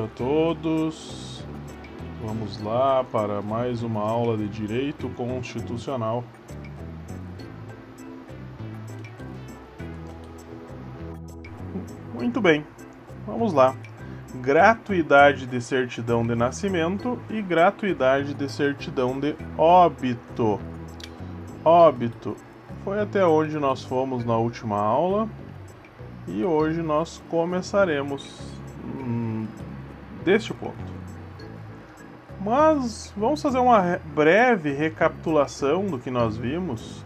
[0.00, 1.44] dia a todos.
[2.24, 6.24] Vamos lá para mais uma aula de Direito Constitucional.
[12.14, 12.64] Muito bem,
[13.26, 13.74] vamos lá.
[14.36, 20.60] Gratuidade de certidão de nascimento e gratuidade de certidão de óbito.
[21.64, 22.36] Óbito
[22.84, 25.28] foi até onde nós fomos na última aula
[26.28, 28.40] e hoje nós começaremos
[28.84, 29.46] hum,
[30.24, 31.00] deste ponto.
[32.42, 37.04] Mas vamos fazer uma breve recapitulação do que nós vimos.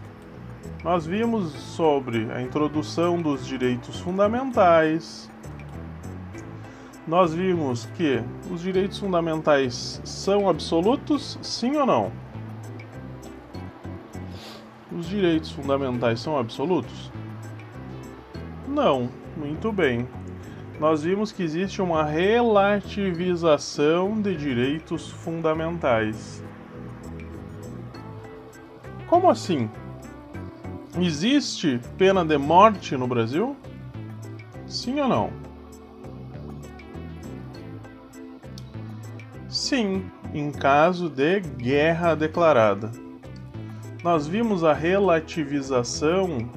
[0.83, 5.29] Nós vimos sobre a introdução dos direitos fundamentais.
[7.07, 12.11] Nós vimos que os direitos fundamentais são absolutos, sim ou não?
[14.97, 17.11] Os direitos fundamentais são absolutos?
[18.67, 20.07] Não, muito bem.
[20.79, 26.43] Nós vimos que existe uma relativização de direitos fundamentais.
[29.07, 29.69] Como assim?
[30.99, 33.55] Existe pena de morte no Brasil?
[34.67, 35.31] Sim ou não?
[39.47, 42.91] Sim, em caso de guerra declarada.
[44.03, 46.49] Nós vimos a relativização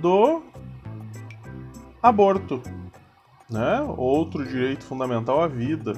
[0.00, 0.42] do
[2.00, 2.62] aborto,
[3.50, 3.80] né?
[3.96, 5.92] Outro direito fundamental à vida.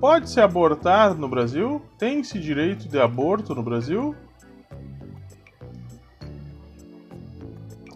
[0.00, 1.80] Pode-se abortar no Brasil?
[1.96, 4.16] Tem-se direito de aborto no Brasil?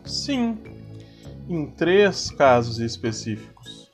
[0.05, 0.56] Sim,
[1.48, 3.91] em três casos específicos.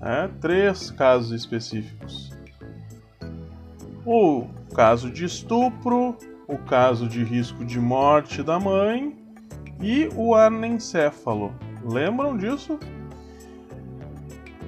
[0.00, 0.30] Né?
[0.40, 2.30] Três casos específicos.
[4.06, 9.16] O caso de estupro, o caso de risco de morte da mãe
[9.80, 11.52] e o anencéfalo.
[11.84, 12.78] Lembram disso?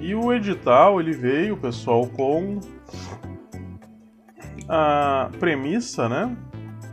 [0.00, 2.60] E o edital ele veio, pessoal, com
[4.68, 6.36] a premissa, né,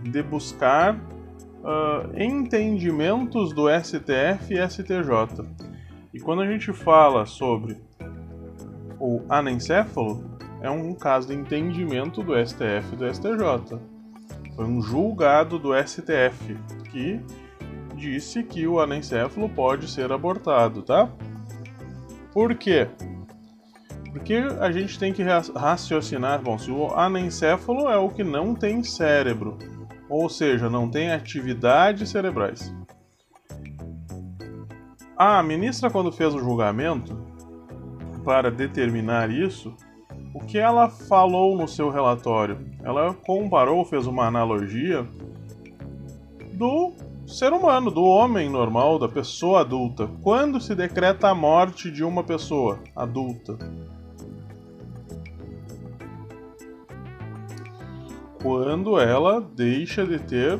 [0.03, 5.45] de buscar uh, entendimentos do STF e STJ.
[6.13, 7.77] E quando a gente fala sobre
[8.99, 10.23] o anencéfalo,
[10.61, 13.79] é um caso de entendimento do STF e do STJ.
[14.55, 16.55] Foi um julgado do STF
[16.91, 17.19] que
[18.01, 21.07] disse que o anencéfalo pode ser abortado, tá?
[22.33, 22.87] Por quê?
[24.11, 28.83] Porque a gente tem que raciocinar, bom, se o anencéfalo é o que não tem
[28.83, 29.57] cérebro,
[30.09, 32.75] ou seja, não tem atividades cerebrais.
[35.15, 37.15] A ministra, quando fez o julgamento,
[38.25, 39.75] para determinar isso,
[40.33, 42.57] o que ela falou no seu relatório?
[42.83, 45.07] Ela comparou, fez uma analogia
[46.53, 46.93] do
[47.31, 50.07] ser humano, do homem normal, da pessoa adulta.
[50.21, 53.57] Quando se decreta a morte de uma pessoa adulta?
[58.41, 60.59] Quando ela deixa de ter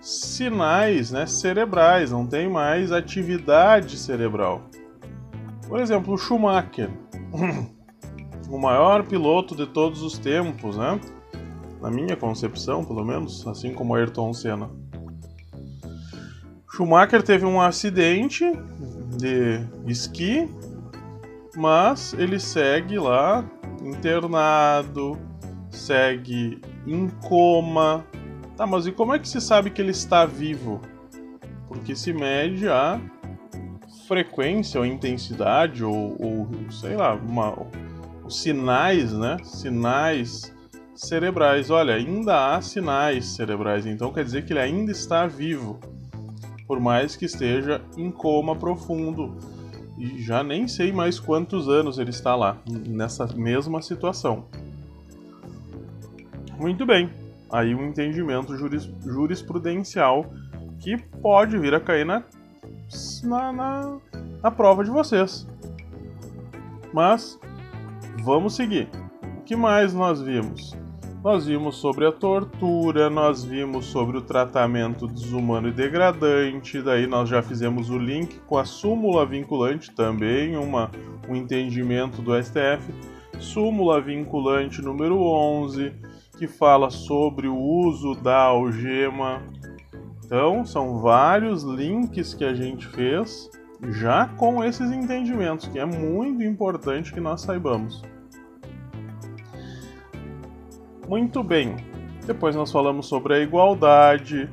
[0.00, 4.62] sinais né, cerebrais, não tem mais atividade cerebral.
[5.68, 6.90] Por exemplo, o Schumacher,
[8.48, 11.00] o maior piloto de todos os tempos, né?
[11.80, 14.83] Na minha concepção, pelo menos, assim como Ayrton Senna.
[16.74, 18.44] Schumacher teve um acidente
[19.16, 20.50] de esqui,
[21.54, 23.48] mas ele segue lá
[23.80, 25.16] internado,
[25.70, 28.04] segue em coma.
[28.56, 30.80] Tá, mas e como é que se sabe que ele está vivo?
[31.68, 33.00] Porque se mede a
[34.08, 37.56] frequência ou intensidade ou, ou sei lá, uma,
[38.24, 39.36] os sinais, né?
[39.44, 40.52] Sinais
[40.92, 41.70] cerebrais.
[41.70, 45.78] Olha, ainda há sinais cerebrais, então quer dizer que ele ainda está vivo
[46.66, 49.36] por mais que esteja em coma profundo.
[49.98, 54.46] E já nem sei mais quantos anos ele está lá, nessa mesma situação.
[56.58, 57.10] Muito bem,
[57.50, 60.26] aí um entendimento juris, jurisprudencial
[60.80, 62.24] que pode vir a cair na,
[63.22, 63.96] na, na,
[64.42, 65.46] na prova de vocês.
[66.92, 67.38] Mas
[68.22, 68.88] vamos seguir.
[69.38, 70.76] O que mais nós vimos?
[71.24, 77.30] Nós vimos sobre a tortura, nós vimos sobre o tratamento desumano e degradante, daí nós
[77.30, 80.90] já fizemos o link com a súmula vinculante também, uma,
[81.26, 82.92] um entendimento do STF.
[83.38, 85.94] Súmula vinculante número 11,
[86.36, 89.42] que fala sobre o uso da algema.
[90.26, 93.48] Então, são vários links que a gente fez
[93.88, 98.02] já com esses entendimentos, que é muito importante que nós saibamos.
[101.08, 101.76] Muito bem.
[102.26, 104.48] Depois nós falamos sobre a igualdade,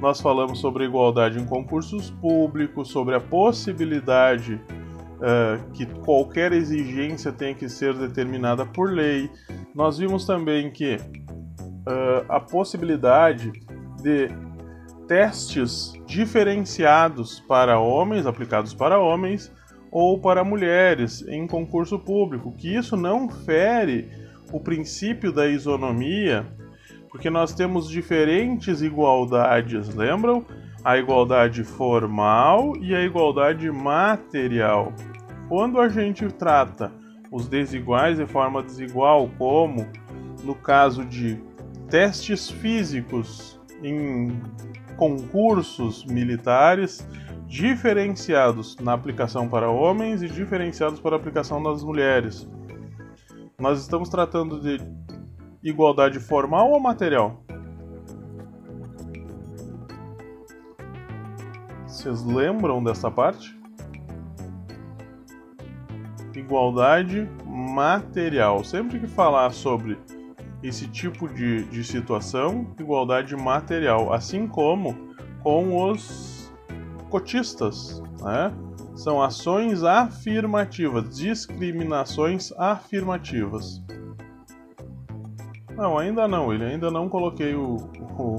[0.00, 7.30] nós falamos sobre a igualdade em concursos públicos, sobre a possibilidade uh, que qualquer exigência
[7.30, 9.30] tem que ser determinada por lei.
[9.74, 13.52] Nós vimos também que uh, a possibilidade
[14.02, 14.28] de
[15.06, 19.52] testes diferenciados para homens, aplicados para homens,
[19.92, 24.08] ou para mulheres em concurso público, que isso não fere
[24.52, 26.46] o princípio da isonomia,
[27.10, 30.44] porque nós temos diferentes igualdades, lembram?
[30.84, 34.92] A igualdade formal e a igualdade material.
[35.48, 36.92] Quando a gente trata
[37.30, 39.86] os desiguais de forma desigual, como
[40.42, 41.38] no caso de
[41.88, 44.40] testes físicos em
[44.96, 47.06] concursos militares,
[47.46, 52.48] diferenciados na aplicação para homens e diferenciados para aplicação das mulheres.
[53.60, 54.80] Nós estamos tratando de
[55.62, 57.44] igualdade formal ou material?
[61.86, 63.54] Vocês lembram dessa parte?
[66.34, 68.64] Igualdade material.
[68.64, 69.98] Sempre que falar sobre
[70.62, 76.50] esse tipo de, de situação, igualdade material, assim como com os
[77.10, 78.69] cotistas, né?
[79.00, 83.82] São ações afirmativas, discriminações afirmativas.
[85.74, 87.76] Não, ainda não, ele ainda não coloquei o,
[88.18, 88.36] o,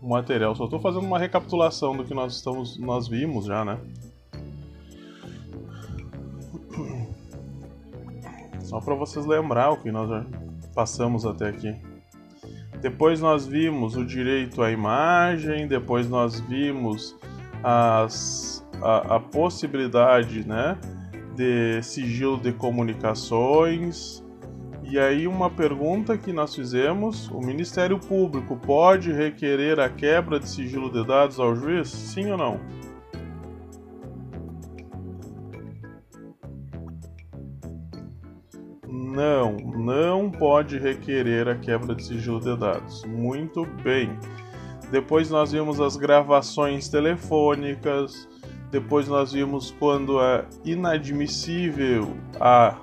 [0.00, 3.78] o material, só estou fazendo uma recapitulação do que nós estamos, nós vimos já, né?
[8.60, 10.24] Só para vocês lembrar o que nós já
[10.74, 11.76] passamos até aqui.
[12.80, 17.14] Depois nós vimos o direito à imagem, depois nós vimos
[17.62, 18.53] as,
[18.84, 20.78] a, a possibilidade né,
[21.34, 24.22] de sigilo de comunicações.
[24.84, 30.48] E aí, uma pergunta que nós fizemos: o Ministério Público pode requerer a quebra de
[30.48, 31.88] sigilo de dados ao juiz?
[31.88, 32.60] Sim ou não?
[38.86, 43.04] Não, não pode requerer a quebra de sigilo de dados.
[43.04, 44.10] Muito bem.
[44.90, 48.28] Depois nós vimos as gravações telefônicas.
[48.74, 52.76] Depois nós vimos quando é inadmissível a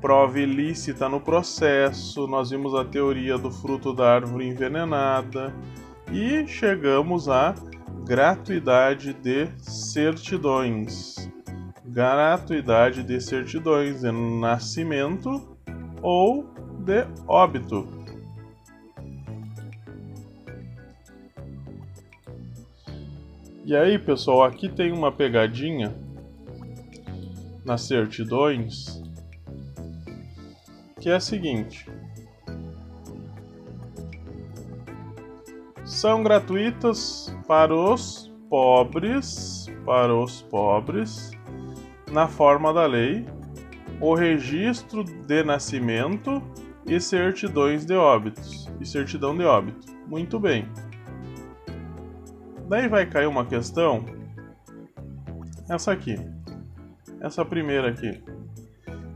[0.00, 2.26] prova ilícita no processo.
[2.26, 5.54] Nós vimos a teoria do fruto da árvore envenenada.
[6.10, 7.54] E chegamos à
[8.06, 11.30] gratuidade de certidões.
[11.84, 15.46] Gratuidade de certidões de nascimento
[16.00, 16.46] ou
[16.86, 17.86] de óbito.
[23.68, 25.94] E aí, pessoal, aqui tem uma pegadinha
[27.66, 28.98] nas certidões
[30.98, 31.84] que é a seguinte:
[35.84, 41.30] são gratuitas para os pobres, para os pobres,
[42.10, 43.26] na forma da lei,
[44.00, 46.42] o registro de nascimento
[46.86, 49.92] e certidões de óbitos e certidão de óbito.
[50.06, 50.66] Muito bem.
[52.68, 54.04] Daí vai cair uma questão.
[55.68, 56.16] Essa aqui.
[57.20, 58.22] Essa primeira aqui.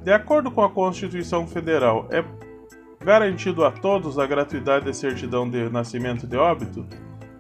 [0.02, 2.24] De acordo com a Constituição Federal, é
[3.04, 6.86] garantido a todos a gratuidade de certidão de nascimento de óbito?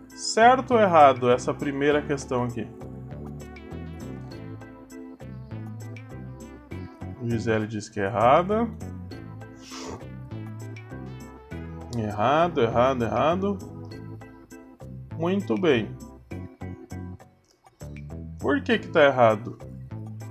[0.08, 2.68] Certo ou errado essa primeira questão aqui?
[7.24, 8.68] Gisele diz que é errada.
[11.96, 13.58] Errado, errado, errado.
[15.16, 15.88] Muito bem.
[18.42, 19.56] Por que que tá errado?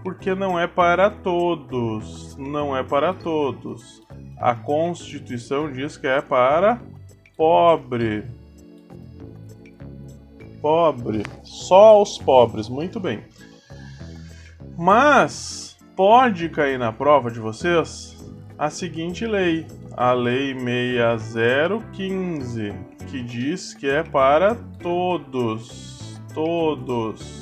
[0.03, 4.03] Porque não é para todos, não é para todos.
[4.38, 6.82] A Constituição diz que é para
[7.38, 8.25] pobre.
[10.62, 13.24] Pobre, só os pobres, muito bem.
[14.77, 19.65] Mas pode cair na prova de vocês a seguinte lei,
[19.96, 22.74] a lei 6015,
[23.10, 27.40] que diz que é para todos, todos.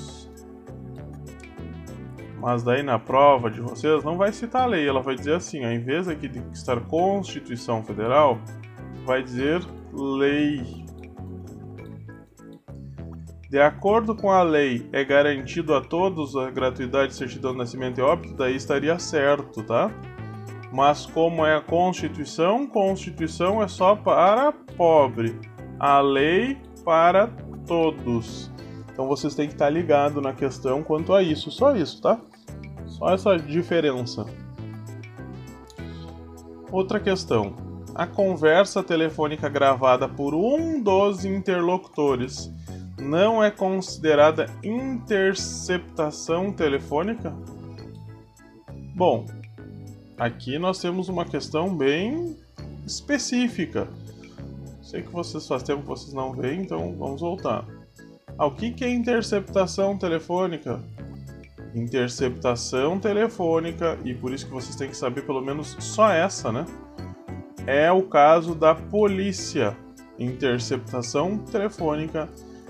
[2.39, 5.65] Mas daí na prova de vocês não vai citar a lei, ela vai dizer assim,
[5.65, 8.39] ao invés aqui de estar Constituição Federal,
[9.05, 9.62] vai dizer
[9.93, 10.86] lei.
[13.50, 17.98] De acordo com a lei, é garantido a todos a gratuidade de certidão de nascimento
[17.98, 19.91] e óbito, daí estaria certo, tá?
[20.72, 25.36] Mas como é a Constituição, Constituição é só para pobre.
[25.79, 27.27] A lei para
[27.65, 28.51] todos.
[28.91, 32.19] Então vocês têm que estar ligados na questão quanto a isso, só isso, tá?
[33.00, 34.25] Só essa diferença.
[36.70, 37.56] Outra questão.
[37.96, 42.51] A conversa telefônica gravada por um dos interlocutores
[43.00, 47.34] não é considerada interceptação telefônica?
[48.94, 49.25] Bom,
[50.18, 52.38] aqui nós temos uma questão bem
[52.86, 53.88] específica.
[54.84, 57.65] Sei que vocês faz tempo que vocês não veem, então vamos voltar.
[58.38, 60.82] Ah, o que, que é interceptação telefônica?
[61.74, 66.66] Interceptação telefônica, e por isso que vocês têm que saber pelo menos só essa, né?
[67.68, 69.78] É o caso da polícia.
[70.18, 72.28] Interceptação telefônica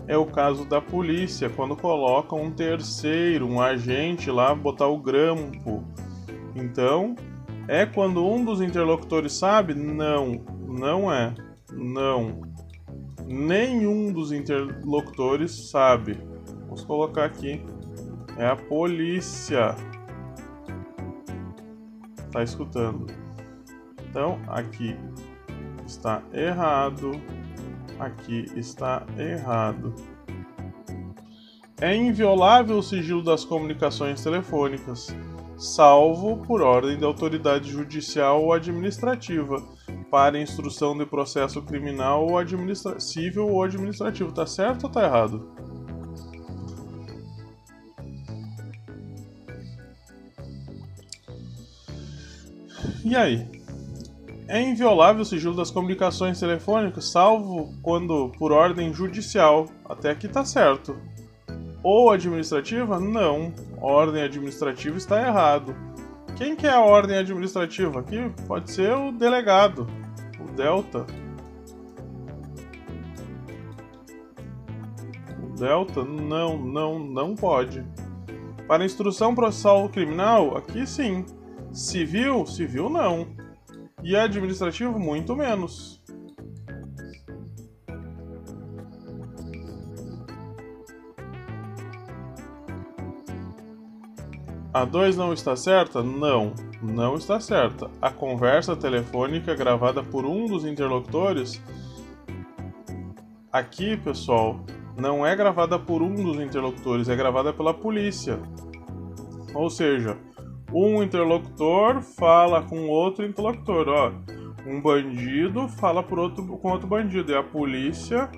[0.08, 5.84] é o caso da polícia, quando coloca um terceiro, um agente lá, botar o grampo.
[6.56, 7.16] Então,
[7.68, 9.76] é quando um dos interlocutores sabe?
[9.76, 11.34] Não, não é.
[11.72, 12.42] Não.
[13.26, 16.18] Nenhum dos interlocutores sabe.
[16.64, 17.62] Vamos colocar aqui.
[18.40, 19.76] É a polícia.
[22.32, 23.06] Tá escutando.
[24.10, 24.96] Então, aqui
[25.86, 27.12] está errado.
[28.00, 29.94] Aqui está errado.
[31.82, 35.14] É inviolável o sigilo das comunicações telefônicas,
[35.58, 39.62] salvo por ordem da autoridade judicial ou administrativa,
[40.10, 44.32] para instrução de processo criminal ou administra civil ou administrativo.
[44.32, 45.79] Tá certo ou tá errado?
[53.10, 53.44] E aí?
[54.48, 59.66] É inviolável o sigilo das comunicações telefônicas, salvo quando por ordem judicial.
[59.84, 60.96] Até aqui tá certo.
[61.82, 63.00] Ou administrativa?
[63.00, 63.52] Não.
[63.82, 65.76] Ordem administrativa está errado.
[66.38, 68.02] Quem que é a ordem administrativa?
[68.02, 69.88] Aqui pode ser o delegado,
[70.40, 71.08] o Delta.
[75.42, 76.06] O Delta?
[76.06, 77.84] Não, não, não pode.
[78.68, 80.56] Para instrução processual criminal?
[80.56, 81.26] Aqui sim.
[81.72, 82.46] Civil?
[82.46, 83.28] Civil não.
[84.04, 86.00] E administrativo, muito menos.
[94.72, 96.04] A 2 não está certa?
[96.04, 97.90] Não, não está certa.
[98.02, 101.62] A conversa telefônica gravada por um dos interlocutores.
[103.52, 104.60] Aqui, pessoal,
[104.96, 108.40] não é gravada por um dos interlocutores, é gravada pela polícia.
[109.56, 110.16] Ou seja,
[110.74, 114.12] um interlocutor fala com outro interlocutor, ó.
[114.66, 117.32] Um bandido fala por outro, com outro bandido.
[117.32, 118.30] E a polícia,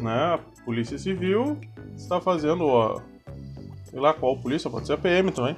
[0.00, 0.34] né?
[0.34, 1.58] A polícia civil
[1.96, 3.00] está fazendo, ó.
[3.84, 5.56] Sei lá qual polícia, pode ser a PM também.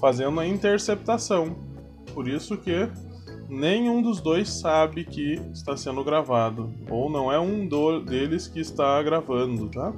[0.00, 1.56] Fazendo a interceptação.
[2.14, 2.88] Por isso que
[3.48, 6.72] nenhum dos dois sabe que está sendo gravado.
[6.88, 7.66] Ou não é um
[8.04, 9.92] deles que está gravando, tá?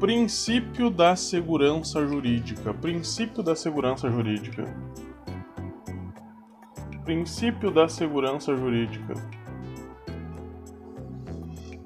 [0.00, 2.72] Princípio da segurança jurídica.
[2.72, 4.64] Princípio da segurança jurídica.
[7.04, 9.14] Princípio da segurança jurídica.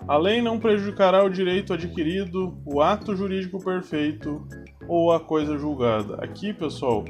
[0.06, 4.46] A lei não prejudicará o direito adquirido, o ato jurídico perfeito
[4.86, 6.16] ou a coisa julgada.
[6.16, 7.06] Aqui, pessoal,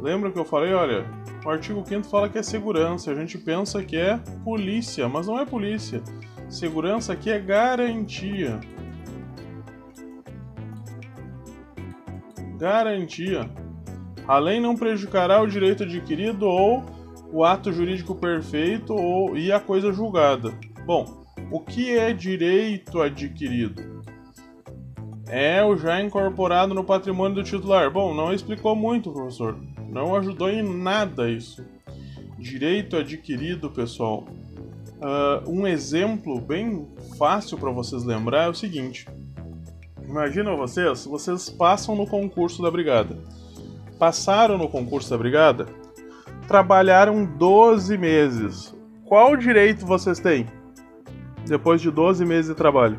[0.00, 1.04] lembra que eu falei, olha,
[1.44, 5.38] o artigo 5 fala que é segurança, a gente pensa que é polícia, mas não
[5.38, 6.00] é polícia.
[6.48, 8.58] Segurança aqui é garantia.
[12.58, 13.48] Garantia.
[14.26, 16.84] A lei não prejudicará o direito adquirido ou
[17.32, 20.52] o ato jurídico perfeito ou e a coisa julgada.
[20.84, 24.02] Bom, o que é direito adquirido?
[25.28, 27.90] É o já incorporado no patrimônio do titular.
[27.90, 29.56] Bom, não explicou muito, professor.
[29.88, 31.64] Não ajudou em nada isso.
[32.38, 34.26] Direito adquirido, pessoal.
[34.98, 39.06] Uh, um exemplo bem fácil para vocês lembrar é o seguinte:
[40.08, 43.18] Imagina vocês, vocês passam no concurso da brigada.
[43.98, 45.66] Passaram no concurso da brigada,
[46.46, 48.74] trabalharam 12 meses.
[49.04, 50.46] Qual direito vocês têm
[51.46, 52.98] depois de 12 meses de trabalho?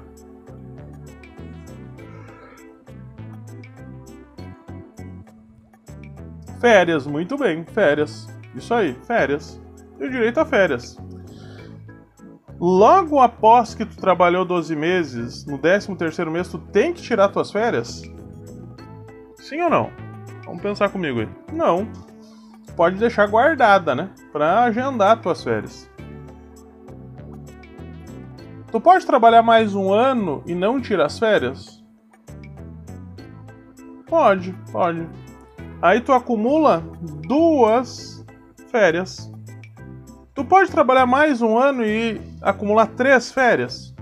[6.62, 8.28] Férias, muito bem, férias.
[8.54, 9.60] Isso aí, férias.
[9.98, 10.96] Tem direito a férias.
[12.60, 17.30] Logo após que tu trabalhou 12 meses, no 13 terceiro mês, tu tem que tirar
[17.30, 18.02] tuas férias?
[19.38, 19.90] Sim ou não?
[20.46, 21.30] Vamos pensar comigo aí.
[21.54, 21.88] Não.
[22.76, 24.10] Pode deixar guardada, né?
[24.34, 25.90] Pra agendar tuas férias.
[28.70, 31.84] Tu pode trabalhar mais um ano e não tirar as férias?
[34.06, 35.08] Pode, pode.
[35.82, 36.84] Aí tu acumula
[37.26, 38.26] duas
[38.70, 39.32] férias.
[40.40, 43.94] Tu pode trabalhar mais um ano e acumular três férias?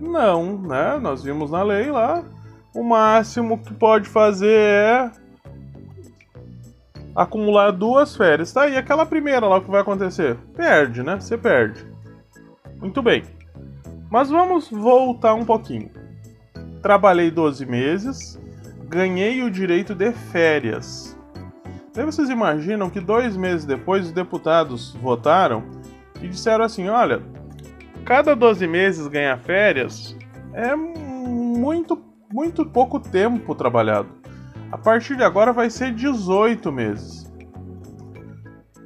[0.00, 0.98] Não, né?
[0.98, 2.24] Nós vimos na lei lá.
[2.74, 5.10] O máximo que pode fazer é
[7.14, 8.50] acumular duas férias.
[8.54, 8.68] Tá?
[8.68, 10.38] E aquela primeira lá, o que vai acontecer?
[10.56, 11.20] Perde, né?
[11.20, 11.86] Você perde.
[12.80, 13.22] Muito bem.
[14.10, 15.90] Mas vamos voltar um pouquinho.
[16.80, 18.40] Trabalhei 12 meses,
[18.88, 21.14] ganhei o direito de férias.
[21.96, 25.64] Daí vocês imaginam que dois meses depois os deputados votaram
[26.20, 27.22] e disseram assim: olha,
[28.04, 30.14] cada 12 meses ganhar férias
[30.52, 31.98] é muito,
[32.30, 34.08] muito pouco tempo trabalhado.
[34.70, 37.32] A partir de agora vai ser 18 meses.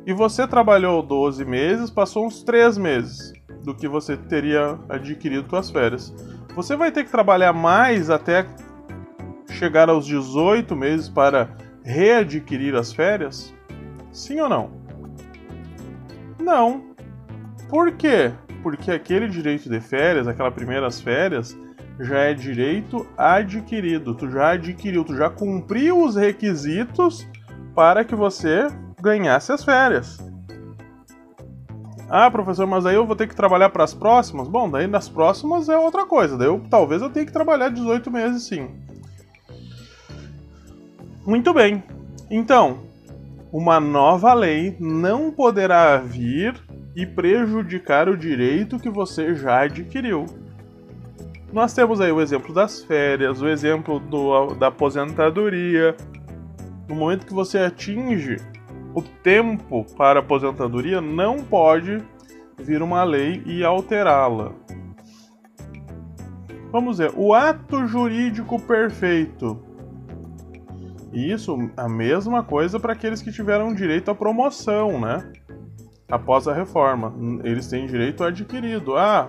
[0.07, 3.33] E você trabalhou 12 meses, passou uns 3 meses
[3.64, 6.14] do que você teria adquirido suas férias.
[6.55, 8.47] Você vai ter que trabalhar mais até
[9.50, 11.49] chegar aos 18 meses para
[11.84, 13.54] readquirir as férias?
[14.12, 14.70] Sim ou não?
[16.40, 16.94] Não.
[17.68, 18.32] Por quê?
[18.62, 21.56] Porque aquele direito de férias, aquelas primeiras férias,
[22.00, 24.14] já é direito adquirido.
[24.14, 27.26] Tu já adquiriu, tu já cumpriu os requisitos
[27.75, 28.66] para que você
[29.00, 30.18] ganhasse as férias.
[32.08, 34.49] Ah, professor, mas aí eu vou ter que trabalhar para as próximas?
[34.49, 36.37] Bom, daí nas próximas é outra coisa.
[36.37, 38.68] Daí eu, talvez eu tenha que trabalhar 18 meses sim.
[41.30, 41.80] Muito bem.
[42.28, 42.80] Então,
[43.52, 46.60] uma nova lei não poderá vir
[46.96, 50.26] e prejudicar o direito que você já adquiriu.
[51.52, 55.96] Nós temos aí o exemplo das férias, o exemplo do, da aposentadoria.
[56.88, 58.38] No momento que você atinge
[58.92, 62.02] o tempo para aposentadoria não pode
[62.58, 64.50] vir uma lei e alterá-la.
[66.72, 69.70] Vamos ver, o ato jurídico perfeito.
[71.12, 75.33] Isso, a mesma coisa para aqueles que tiveram direito à promoção, né?
[76.09, 77.12] Após a reforma.
[77.43, 78.97] Eles têm direito adquirido.
[78.97, 79.29] Ah,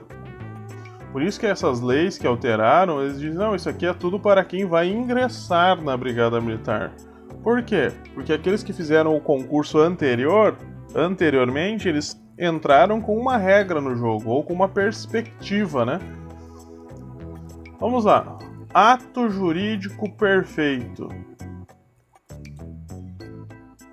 [1.11, 4.45] por isso que essas leis que alteraram, eles dizem, não, isso aqui é tudo para
[4.45, 6.91] quem vai ingressar na Brigada Militar.
[7.43, 7.91] Por quê?
[8.13, 10.55] Porque aqueles que fizeram o concurso anterior,
[10.95, 15.99] anteriormente, eles entraram com uma regra no jogo, ou com uma perspectiva, né?
[17.79, 18.37] Vamos lá.
[18.73, 21.09] Ato jurídico perfeito.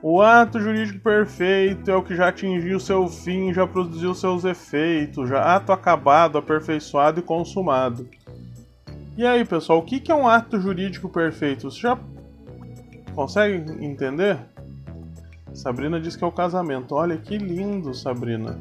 [0.03, 5.29] O ato jurídico perfeito é o que já atingiu seu fim, já produziu seus efeitos,
[5.29, 8.09] já ato acabado, aperfeiçoado e consumado.
[9.17, 11.69] E aí, pessoal, o que é um ato jurídico perfeito?
[11.69, 11.99] Você já
[13.19, 14.39] Consegue entender?
[15.53, 16.95] Sabrina diz que é o casamento.
[16.95, 18.57] Olha que lindo, Sabrina.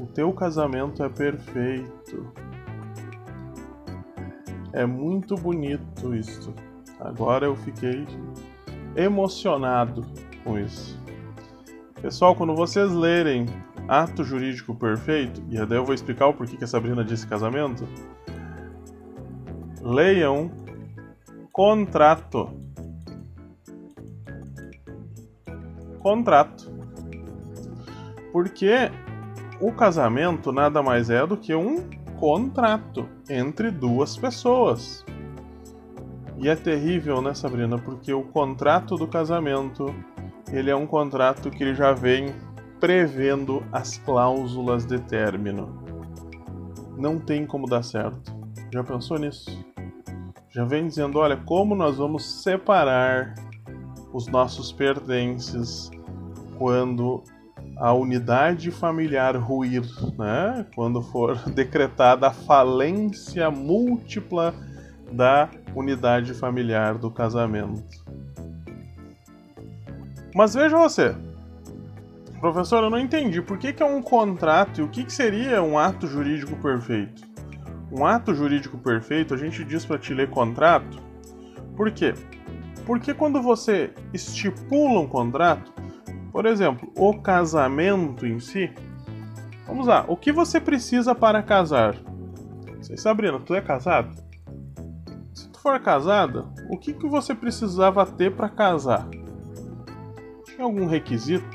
[0.00, 2.32] O teu casamento é perfeito.
[4.72, 6.52] É muito bonito isso.
[6.98, 8.04] Agora eu fiquei
[8.96, 10.04] emocionado
[10.48, 10.98] com isso.
[12.00, 13.44] Pessoal, quando vocês lerem
[13.86, 17.86] ato jurídico perfeito, e daí eu vou explicar o porquê que a Sabrina disse casamento,
[19.82, 20.50] leiam
[21.52, 22.50] contrato.
[25.98, 26.72] contrato.
[28.32, 28.90] Porque
[29.60, 31.82] o casamento nada mais é do que um
[32.18, 35.04] contrato entre duas pessoas.
[36.40, 37.76] E é terrível, né, Sabrina?
[37.78, 39.92] Porque o contrato do casamento,
[40.52, 42.34] ele é um contrato que ele já vem
[42.80, 45.82] prevendo as cláusulas de término.
[46.96, 48.36] Não tem como dar certo.
[48.72, 49.64] Já pensou nisso?
[50.50, 53.34] Já vem dizendo, olha, como nós vamos separar
[54.12, 55.90] os nossos pertences
[56.56, 57.22] quando
[57.76, 59.82] a unidade familiar ruir,
[60.18, 60.66] né?
[60.74, 64.54] quando for decretada a falência múltipla
[65.12, 68.07] da unidade familiar do casamento.
[70.38, 71.16] Mas veja você,
[72.38, 75.60] professor, eu não entendi por que, que é um contrato e o que, que seria
[75.64, 77.26] um ato jurídico perfeito.
[77.90, 81.02] Um ato jurídico perfeito, a gente diz para te ler contrato,
[81.76, 82.14] por quê?
[82.86, 85.72] Porque quando você estipula um contrato,
[86.30, 88.72] por exemplo, o casamento em si.
[89.66, 91.96] Vamos lá, o que você precisa para casar?
[92.80, 94.14] Sei, Sabrina, tu é casado?
[95.34, 99.04] Se tu for casada, o que, que você precisava ter para casar?
[100.58, 101.46] Tinha algum requisito?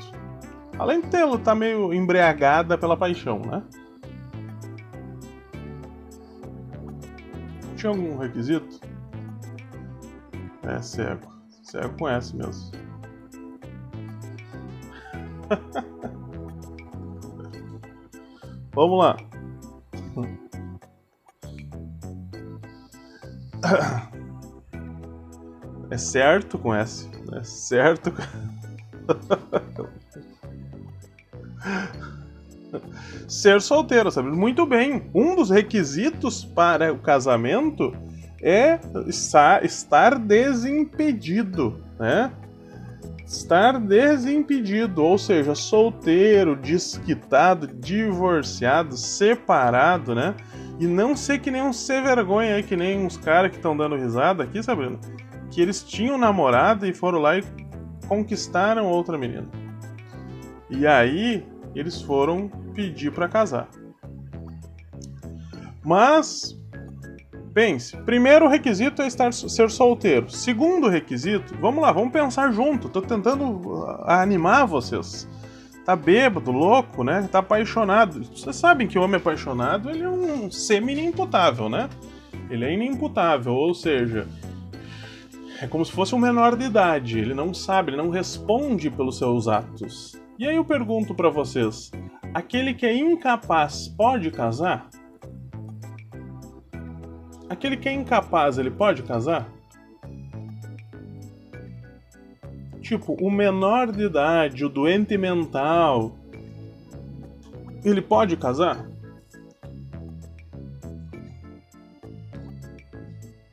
[0.78, 3.62] Além de tê-lo tá meio embriagada pela paixão, né?
[7.76, 8.80] Tinha algum requisito?
[10.62, 11.30] É cego.
[11.62, 12.72] Cego conhece mesmo.
[18.72, 19.18] Vamos lá.
[25.90, 27.10] É certo com S.
[27.34, 28.10] É certo.
[33.28, 34.30] Ser solteiro, sabe?
[34.30, 35.08] Muito bem.
[35.14, 37.92] Um dos requisitos para o casamento
[38.42, 42.32] é estar desimpedido, né?
[43.26, 50.34] estar desimpedido, ou seja, solteiro, desquitado, divorciado, separado, né?
[50.78, 53.96] E não ser que nem um ser vergonha que nem uns caras que estão dando
[53.96, 54.98] risada aqui, Sabrina.
[55.50, 57.42] Que eles tinham namorada e foram lá e
[58.04, 59.48] conquistaram outra menina.
[60.70, 63.68] E aí eles foram pedir para casar.
[65.84, 66.58] Mas
[67.52, 70.30] pense, primeiro requisito é estar ser solteiro.
[70.30, 72.88] Segundo requisito, vamos lá, vamos pensar junto.
[72.88, 75.28] Tô tentando ah, animar vocês.
[75.84, 77.28] Tá bêbado, louco, né?
[77.30, 78.24] Tá apaixonado.
[78.24, 81.90] Vocês sabem que o homem apaixonado ele é um semi-inimputável, né?
[82.48, 84.26] Ele é inimputável, ou seja,
[85.60, 87.18] é como se fosse um menor de idade.
[87.18, 90.20] Ele não sabe, ele não responde pelos seus atos.
[90.38, 91.90] E aí eu pergunto para vocês:
[92.32, 94.88] aquele que é incapaz pode casar?
[97.48, 99.48] Aquele que é incapaz, ele pode casar?
[102.80, 106.16] Tipo, o menor de idade, o doente mental,
[107.84, 108.86] ele pode casar?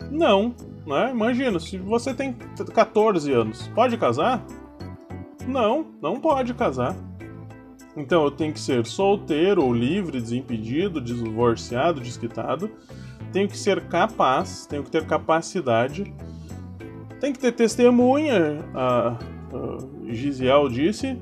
[0.10, 0.54] Não,
[0.86, 1.12] né?
[1.12, 4.44] Imagina, se você tem 14 anos, pode casar?
[5.48, 6.96] Não, não pode casar.
[7.96, 12.72] Então eu tenho que ser solteiro ou livre, desimpedido, divorciado, desquitado
[13.32, 16.14] tenho que ser capaz, tenho que ter capacidade,
[17.20, 21.18] tem que ter testemunha, a, a Gisiel disse.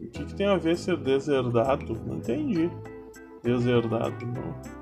[0.00, 1.94] O que, que tem a ver ser deserdado?
[2.06, 2.70] Não entendi.
[3.46, 4.76] Deserdado, não.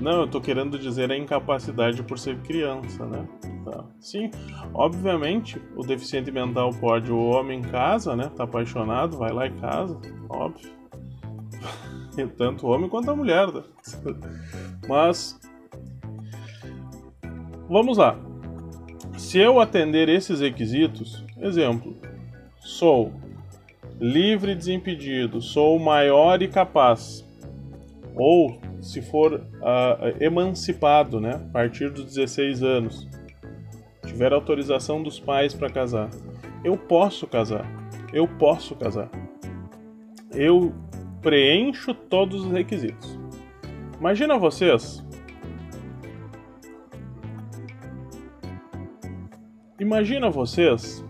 [0.00, 3.26] Não, eu tô querendo dizer a incapacidade por ser criança, né?
[3.64, 3.84] Tá.
[3.98, 4.30] Sim,
[4.72, 8.30] obviamente o deficiente mental pode, o homem casa, né?
[8.36, 10.70] Tá apaixonado, vai lá e casa, óbvio.
[12.16, 13.48] E tanto o homem quanto a mulher.
[13.52, 13.64] Né?
[14.88, 15.40] Mas
[17.68, 18.16] vamos lá.
[19.18, 21.96] Se eu atender esses requisitos, exemplo,
[22.58, 23.12] sou
[24.00, 27.24] livre e desimpedido, sou maior e capaz,
[28.14, 33.08] ou se for uh, emancipado, né, a partir dos 16 anos,
[34.06, 36.10] tiver autorização dos pais para casar,
[36.64, 37.66] eu posso casar.
[38.12, 39.10] Eu posso casar.
[40.32, 40.72] Eu
[41.20, 43.18] preencho todos os requisitos.
[43.98, 45.04] Imagina vocês.
[49.78, 51.04] Imagina vocês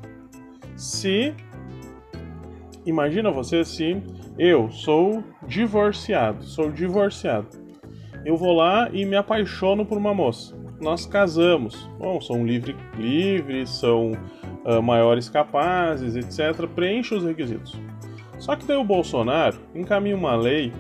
[0.85, 1.35] se
[2.87, 4.03] Imagina vocês se
[4.39, 7.49] eu sou divorciado, sou divorciado.
[8.27, 11.89] Eu vou lá e me apaixono por uma moça nós casamos.
[11.99, 14.13] Bom, são livre, livres, são
[14.65, 16.67] uh, maiores capazes, etc.
[16.69, 17.75] Preenche os requisitos.
[18.39, 20.73] Só que daí o Bolsonaro encaminha uma lei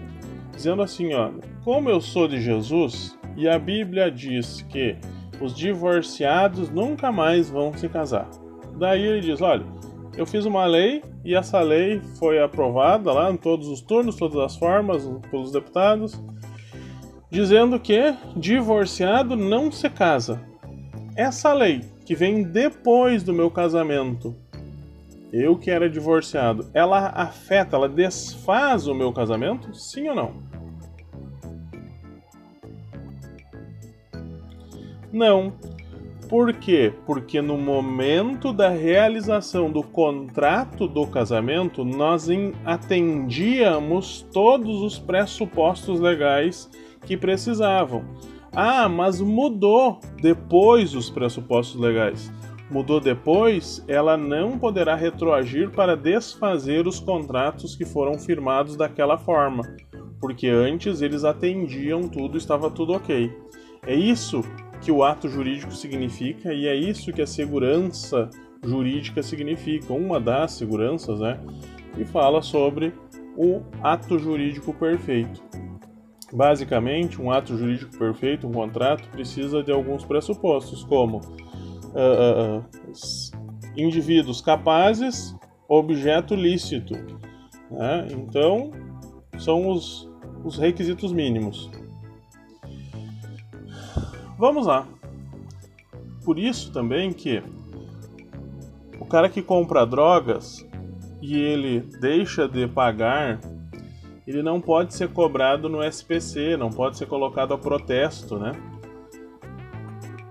[0.52, 1.30] dizendo assim, ó,
[1.64, 4.96] como eu sou de Jesus e a Bíblia diz que
[5.40, 8.28] os divorciados nunca mais vão se casar.
[8.76, 9.64] Daí ele diz, olha,
[10.16, 14.38] eu fiz uma lei e essa lei foi aprovada lá em todos os turnos, todas
[14.38, 16.20] as formas pelos deputados
[17.34, 20.40] dizendo que divorciado não se casa.
[21.16, 24.36] Essa lei que vem depois do meu casamento,
[25.32, 29.74] eu que era divorciado, ela afeta, ela desfaz o meu casamento?
[29.74, 30.32] Sim ou não?
[35.12, 35.52] Não.
[36.28, 36.92] Por quê?
[37.06, 42.28] Porque no momento da realização do contrato do casamento, nós
[42.64, 46.70] atendíamos todos os pressupostos legais
[47.04, 48.04] que precisavam.
[48.56, 52.32] Ah, mas mudou depois os pressupostos legais.
[52.70, 59.62] Mudou depois, ela não poderá retroagir para desfazer os contratos que foram firmados daquela forma,
[60.18, 63.30] porque antes eles atendiam tudo, estava tudo ok.
[63.86, 64.40] É isso
[64.84, 68.28] que o ato jurídico significa e é isso que a segurança
[68.62, 71.40] jurídica significa, uma das seguranças, né?
[71.96, 72.92] E fala sobre
[73.34, 75.42] o ato jurídico perfeito.
[76.32, 82.64] Basicamente, um ato jurídico perfeito, um contrato, precisa de alguns pressupostos, como uh, uh,
[83.76, 85.34] indivíduos capazes,
[85.66, 86.94] objeto lícito.
[87.70, 88.08] Né?
[88.10, 88.70] Então,
[89.38, 90.10] são os,
[90.44, 91.70] os requisitos mínimos.
[94.38, 94.86] Vamos lá.
[96.24, 97.42] Por isso também que
[98.98, 100.66] o cara que compra drogas
[101.20, 103.40] e ele deixa de pagar
[104.26, 108.52] ele não pode ser cobrado no SPC, não pode ser colocado a protesto, né?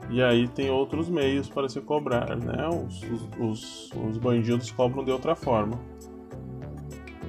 [0.10, 2.68] E aí tem outros meios para se cobrar, né?
[2.68, 3.02] Os,
[3.40, 5.80] os, os bandidos cobram de outra forma.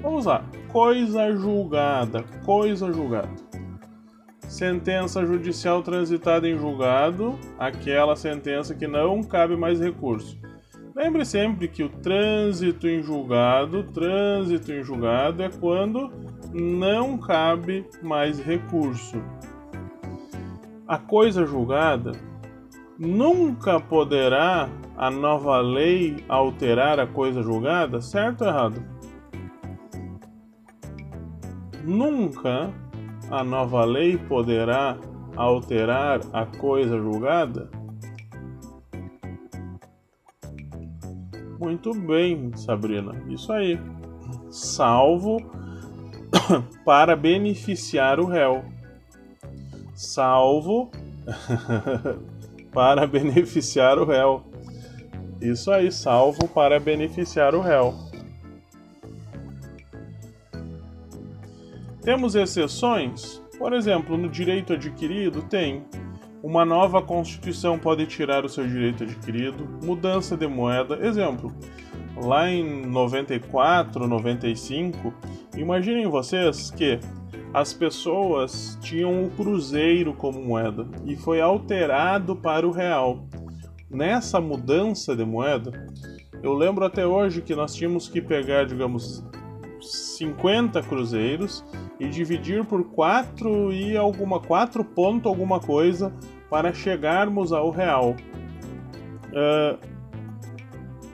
[0.03, 0.45] Vamos lá.
[0.71, 2.23] Coisa julgada.
[2.45, 3.44] Coisa julgada.
[4.55, 10.39] Sentença judicial transitada em julgado, aquela sentença que não cabe mais recurso.
[10.95, 16.09] Lembre sempre que o trânsito em julgado, trânsito em julgado é quando
[16.53, 19.21] não cabe mais recurso.
[20.87, 22.13] A coisa julgada
[22.97, 28.85] nunca poderá a nova lei alterar a coisa julgada, certo ou errado?
[31.83, 32.73] Nunca
[33.31, 34.99] a nova lei poderá
[35.37, 37.71] alterar a coisa julgada?
[41.59, 43.13] Muito bem, Sabrina.
[43.29, 43.81] Isso aí.
[44.51, 45.39] Salvo
[46.85, 48.65] para beneficiar o réu.
[49.95, 50.91] Salvo
[52.73, 54.43] para beneficiar o réu.
[55.41, 57.95] Isso aí, salvo para beneficiar o réu.
[62.05, 63.43] Temos exceções?
[63.59, 65.85] Por exemplo, no direito adquirido tem
[66.43, 70.99] uma nova Constituição pode tirar o seu direito adquirido, mudança de moeda.
[71.07, 71.51] Exemplo,
[72.15, 75.15] lá em 94, 95,
[75.57, 77.01] imaginem vocês que
[77.55, 83.27] as pessoas tinham o cruzeiro como moeda e foi alterado para o real.
[83.91, 85.89] Nessa mudança de moeda,
[86.43, 89.25] eu lembro até hoje que nós tínhamos que pegar, digamos,
[89.85, 91.65] 50 cruzeiros
[91.99, 96.13] e dividir por 4 e alguma 4 ponto alguma coisa
[96.51, 98.17] para chegarmos ao real.
[99.31, 99.79] Uh,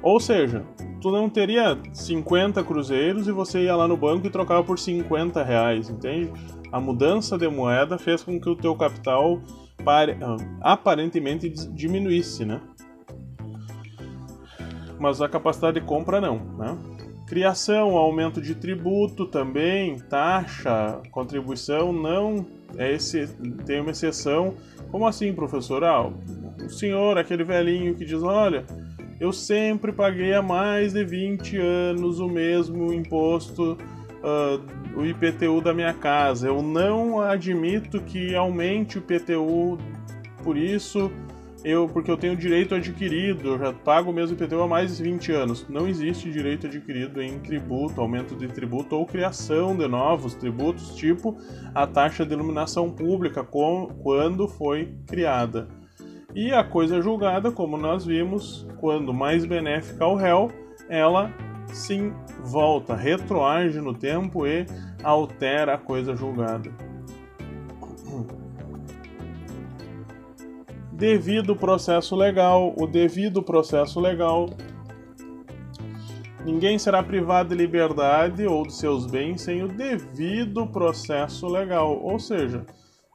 [0.03, 0.65] ou seja,
[1.01, 5.43] tu não teria 50 cruzeiros e você ia lá no banco e trocava por 50
[5.43, 6.33] reais, entende?
[6.73, 12.61] A mudança de moeda fez com que o teu capital uh, aparentemente diminuísse, né?
[14.99, 16.77] Mas a capacidade de compra não, né?
[17.31, 22.45] Criação, aumento de tributo também, taxa, contribuição não
[22.77, 23.29] é esse
[23.65, 24.57] tem uma exceção.
[24.91, 25.85] Como assim, professor?
[25.85, 26.11] Ah,
[26.59, 28.65] o senhor, aquele velhinho que diz, olha,
[29.21, 33.79] eu sempre paguei há mais de 20 anos o mesmo imposto,
[34.25, 36.49] uh, o IPTU da minha casa.
[36.49, 39.79] Eu não admito que aumente o IPTU
[40.43, 41.13] por isso
[41.65, 45.03] eu porque eu tenho direito adquirido, eu já pago o mesmo IPTU há mais de
[45.03, 45.67] 20 anos.
[45.69, 51.37] Não existe direito adquirido em tributo, aumento de tributo ou criação de novos tributos, tipo
[51.75, 55.69] a taxa de iluminação pública com, quando foi criada.
[56.35, 60.51] E a coisa julgada, como nós vimos, quando mais benéfica ao réu,
[60.89, 61.33] ela
[61.73, 64.65] sim volta, retroage no tempo e
[65.03, 66.71] altera a coisa julgada.
[71.01, 74.51] Devido processo legal, o devido processo legal.
[76.45, 81.99] Ninguém será privado de liberdade ou de seus bens sem o devido processo legal.
[82.03, 82.67] Ou seja,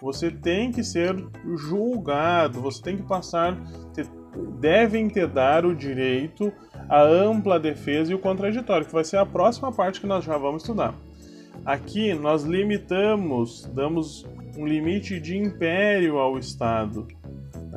[0.01, 1.15] você tem que ser
[1.55, 3.55] julgado, você tem que passar,
[4.59, 6.51] devem te dar o direito
[6.89, 10.39] à ampla defesa e o contraditório, que vai ser a próxima parte que nós já
[10.39, 10.95] vamos estudar.
[11.63, 14.25] Aqui nós limitamos, damos
[14.57, 17.07] um limite de império ao Estado.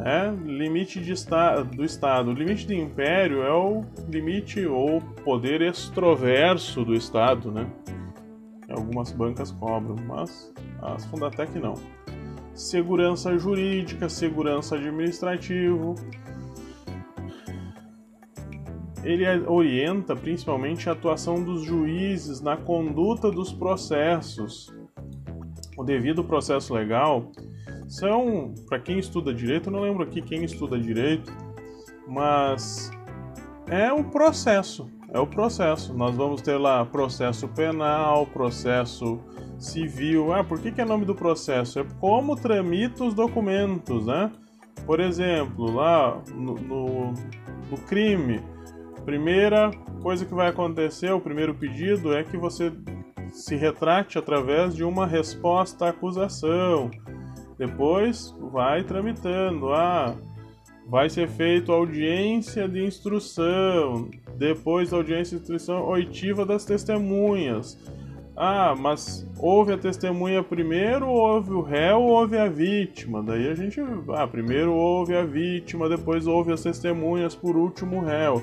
[0.04, 2.30] É, limite esta do Estado.
[2.30, 7.66] O limite de império é o limite ou poder extroverso do Estado, né?
[8.70, 11.74] Algumas bancas cobram, mas as Fundatec não.
[12.54, 15.96] Segurança jurídica, segurança administrativo.
[19.02, 24.72] Ele orienta principalmente a atuação dos juízes na conduta dos processos.
[25.76, 27.32] O devido processo legal
[27.88, 31.32] são, para quem estuda direito, eu não lembro aqui quem estuda direito,
[32.06, 32.90] mas
[33.66, 35.94] é o processo, é o processo.
[35.94, 39.18] Nós vamos ter lá processo penal, processo
[39.58, 40.32] civil.
[40.32, 41.80] Ah, por que, que é nome do processo?
[41.80, 44.30] É como tramita os documentos, né?
[44.86, 47.14] Por exemplo, lá no, no,
[47.70, 48.40] no crime,
[49.04, 49.70] primeira
[50.02, 52.72] coisa que vai acontecer, o primeiro pedido é que você
[53.32, 56.90] se retrate através de uma resposta à acusação.
[57.58, 59.72] Depois vai tramitando.
[59.72, 60.14] Ah,
[60.86, 64.08] vai ser feita audiência de instrução.
[64.36, 67.76] Depois da audiência de instrução, oitiva das testemunhas.
[68.40, 73.20] Ah, mas houve a testemunha primeiro, houve o réu, houve a vítima.
[73.20, 73.80] Daí a gente,
[74.14, 78.40] ah, primeiro houve a vítima, depois houve as testemunhas, por último o réu.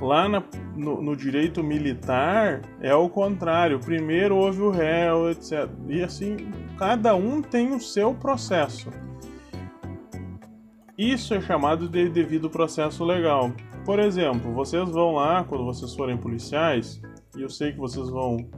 [0.00, 0.42] Lá na,
[0.76, 3.78] no, no, direito militar é o contrário.
[3.78, 5.68] Primeiro houve o réu, etc.
[5.88, 6.36] E assim,
[6.78, 8.90] cada um tem o seu processo.
[10.96, 13.50] Isso é chamado de devido processo legal.
[13.84, 17.00] Por exemplo, vocês vão lá, quando vocês forem policiais,
[17.36, 18.48] e eu sei que vocês vão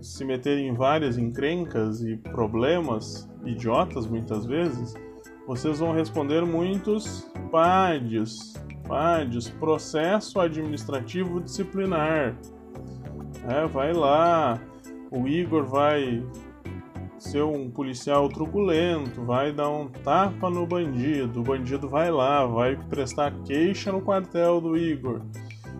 [0.00, 4.94] se meter em várias encrencas e problemas idiotas muitas vezes,
[5.46, 8.54] vocês vão responder muitos PADs,
[8.86, 12.36] PADs, processo administrativo disciplinar.
[13.48, 14.60] É, vai lá,
[15.10, 16.22] o Igor vai
[17.18, 22.76] ser um policial truculento, vai dar um tapa no bandido, o bandido vai lá, vai
[22.76, 25.22] prestar queixa no quartel do Igor.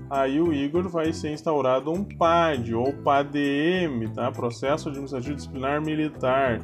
[0.09, 4.31] Aí o Igor vai ser instaurado um PAD ou PADM, tá?
[4.31, 6.61] Processo Administrativo Disciplinar Militar.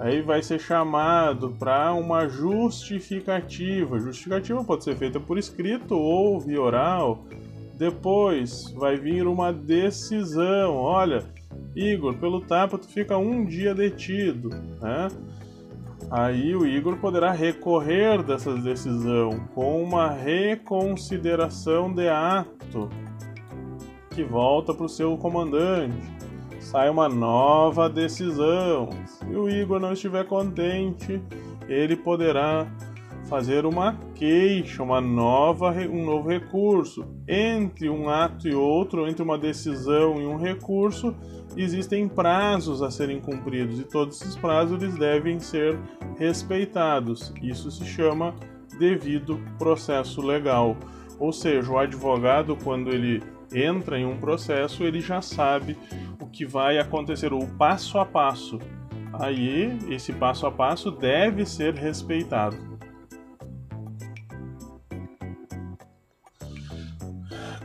[0.00, 3.98] Aí vai ser chamado para uma justificativa.
[3.98, 7.24] Justificativa pode ser feita por escrito ou via oral.
[7.76, 10.76] Depois vai vir uma decisão.
[10.76, 11.24] Olha,
[11.74, 14.50] Igor, pelo tapa tu fica um dia detido,
[14.80, 15.08] né?
[16.10, 22.90] Aí o Igor poderá recorrer dessa decisão com uma reconsideração de ato
[24.10, 26.11] que volta para o seu comandante.
[26.62, 28.88] Sai uma nova decisão.
[29.04, 31.20] Se o Igor não estiver contente,
[31.68, 32.66] ele poderá
[33.28, 37.04] fazer uma queixa, uma nova, um novo recurso.
[37.28, 41.14] Entre um ato e outro, entre uma decisão e um recurso,
[41.56, 45.78] existem prazos a serem cumpridos e todos esses prazos eles devem ser
[46.18, 47.34] respeitados.
[47.42, 48.34] Isso se chama
[48.78, 50.76] devido processo legal.
[51.18, 53.22] Ou seja, o advogado, quando ele
[53.54, 55.76] entra em um processo, ele já sabe
[56.20, 58.58] o que vai acontecer, o passo a passo.
[59.12, 62.56] Aí, esse passo a passo deve ser respeitado.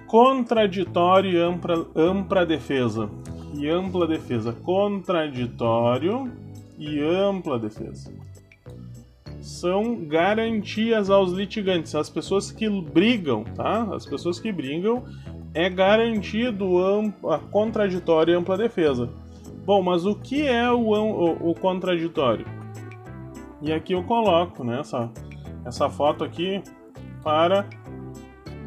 [0.07, 3.09] Contraditório e ampla, ampla defesa.
[3.53, 4.53] E ampla defesa.
[4.53, 6.31] Contraditório
[6.77, 8.13] e ampla defesa.
[9.41, 13.83] São garantias aos litigantes, as pessoas que brigam, tá?
[13.95, 15.03] As pessoas que brigam
[15.53, 16.65] é garantido
[17.29, 19.09] a contraditório e ampla defesa.
[19.65, 22.45] Bom, mas o que é o, o, o contraditório?
[23.61, 25.11] E aqui eu coloco né, essa,
[25.65, 26.61] essa foto aqui
[27.23, 27.67] para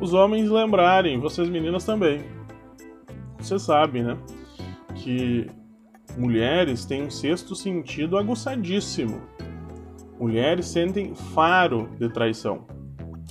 [0.00, 2.22] os homens lembrarem, vocês meninas também.
[3.38, 4.18] Você sabe, né?
[4.96, 5.46] Que
[6.18, 9.20] mulheres têm um sexto sentido aguçadíssimo.
[10.18, 12.66] Mulheres sentem faro de traição.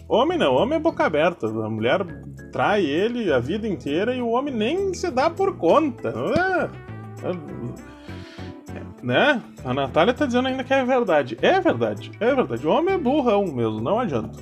[0.08, 1.46] Homem não, homem é boca aberta.
[1.46, 2.04] A mulher
[2.52, 6.14] trai ele a vida inteira e o homem nem se dá por conta.
[6.38, 9.42] É, é, né?
[9.64, 11.38] A Natália tá dizendo ainda que é verdade.
[11.42, 12.68] É verdade, é verdade.
[12.68, 14.40] O homem é burrão mesmo, não adianta.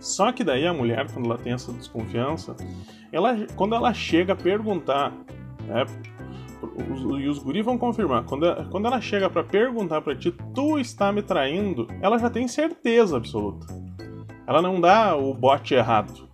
[0.00, 2.56] Só que daí a mulher, quando ela tem essa desconfiança,
[3.12, 5.12] ela, quando ela chega a perguntar,
[5.66, 5.84] né,
[7.18, 11.12] e os guris vão confirmar, quando, quando ela chega para perguntar para ti, tu está
[11.12, 13.66] me traindo, ela já tem certeza absoluta.
[14.46, 16.29] Ela não dá o bote errado,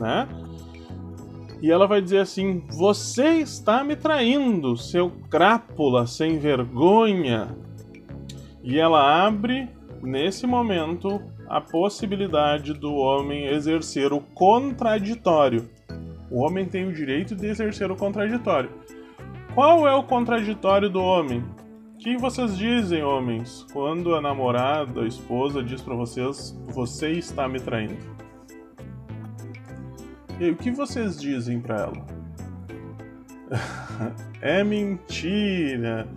[0.00, 0.26] né?
[1.62, 7.54] E ela vai dizer assim: Você está me traindo, seu crápula sem vergonha.
[8.62, 9.68] E ela abre,
[10.02, 15.68] nesse momento, a possibilidade do homem exercer o contraditório.
[16.30, 18.70] O homem tem o direito de exercer o contraditório.
[19.54, 21.44] Qual é o contraditório do homem?
[21.94, 27.46] O que vocês dizem, homens, quando a namorada, a esposa diz para vocês: "Você está
[27.48, 28.19] me traindo"?
[30.40, 32.06] E o que vocês dizem para ela?
[34.40, 36.08] é mentira,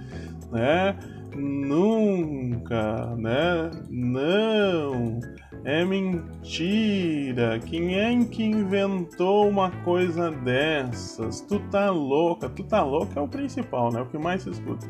[0.50, 0.98] né?
[1.36, 3.70] Nunca, né?
[3.90, 5.20] Não.
[5.66, 7.60] É mentira.
[7.60, 11.42] Quem é que inventou uma coisa dessas?
[11.42, 12.48] Tu tá louca.
[12.48, 14.02] Tu tá louca é o principal, né?
[14.02, 14.88] O que mais se escuta.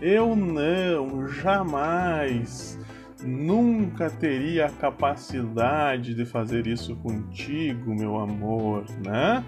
[0.00, 2.78] Eu não, jamais.
[3.22, 9.44] Nunca teria a capacidade de fazer isso contigo, meu amor, né?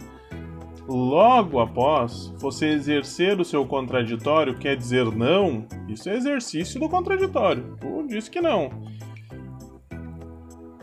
[0.87, 7.77] Logo após você exercer o seu contraditório, quer dizer não, isso é exercício do contraditório.
[7.81, 8.71] Tu disse que não.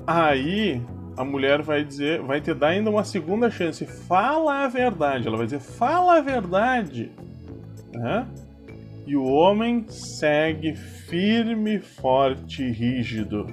[0.08, 0.82] Aí
[1.17, 3.86] a mulher vai dizer, vai te dar ainda uma segunda chance.
[3.86, 5.28] Fala a verdade.
[5.28, 7.11] Ela vai dizer, fala a verdade.
[7.93, 8.26] Né?
[9.10, 13.47] E o homem segue firme, forte e rígido.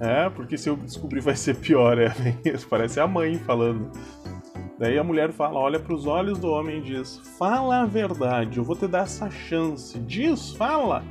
[0.00, 2.12] É, porque se eu descobrir vai ser pior, é.
[2.68, 3.88] Parece a mãe falando.
[4.80, 8.58] Daí a mulher fala, olha para os olhos do homem e diz: Fala a verdade,
[8.58, 9.96] eu vou te dar essa chance.
[10.00, 11.04] Diz, fala.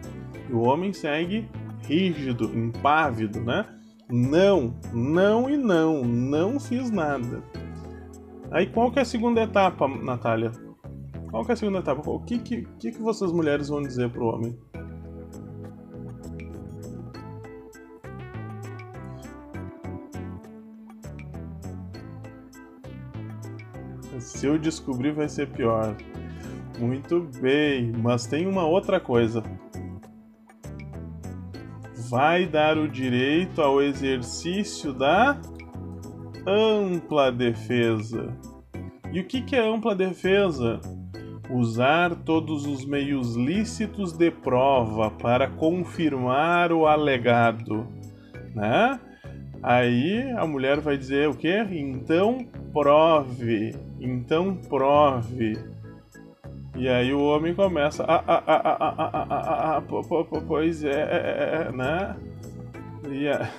[0.49, 1.47] E o homem segue
[1.88, 3.66] rígido, impávido, né?
[4.10, 7.41] Não, não e não, não fiz nada.
[8.51, 10.64] Aí qual que é a segunda etapa, Natália?
[11.30, 12.09] Qual é a segunda etapa?
[12.09, 14.57] O que, que, que, que vocês mulheres vão dizer pro homem?
[24.19, 25.95] Se eu descobrir, vai ser pior.
[26.80, 29.43] Muito bem, mas tem uma outra coisa.
[32.09, 35.39] Vai dar o direito ao exercício da
[36.45, 38.36] ampla defesa.
[39.11, 40.80] E o que é ampla defesa?
[41.50, 47.88] Usar todos os meios lícitos de prova para confirmar o alegado,
[48.54, 49.00] né?
[49.62, 51.66] Aí a mulher vai dizer o quê?
[51.72, 55.58] Então prove, então prove.
[56.76, 60.84] E aí o homem começa, ah, ah, ah, ah, ah, ah, ah, ah, ah pois
[60.84, 62.16] é, né?
[63.10, 63.50] E a...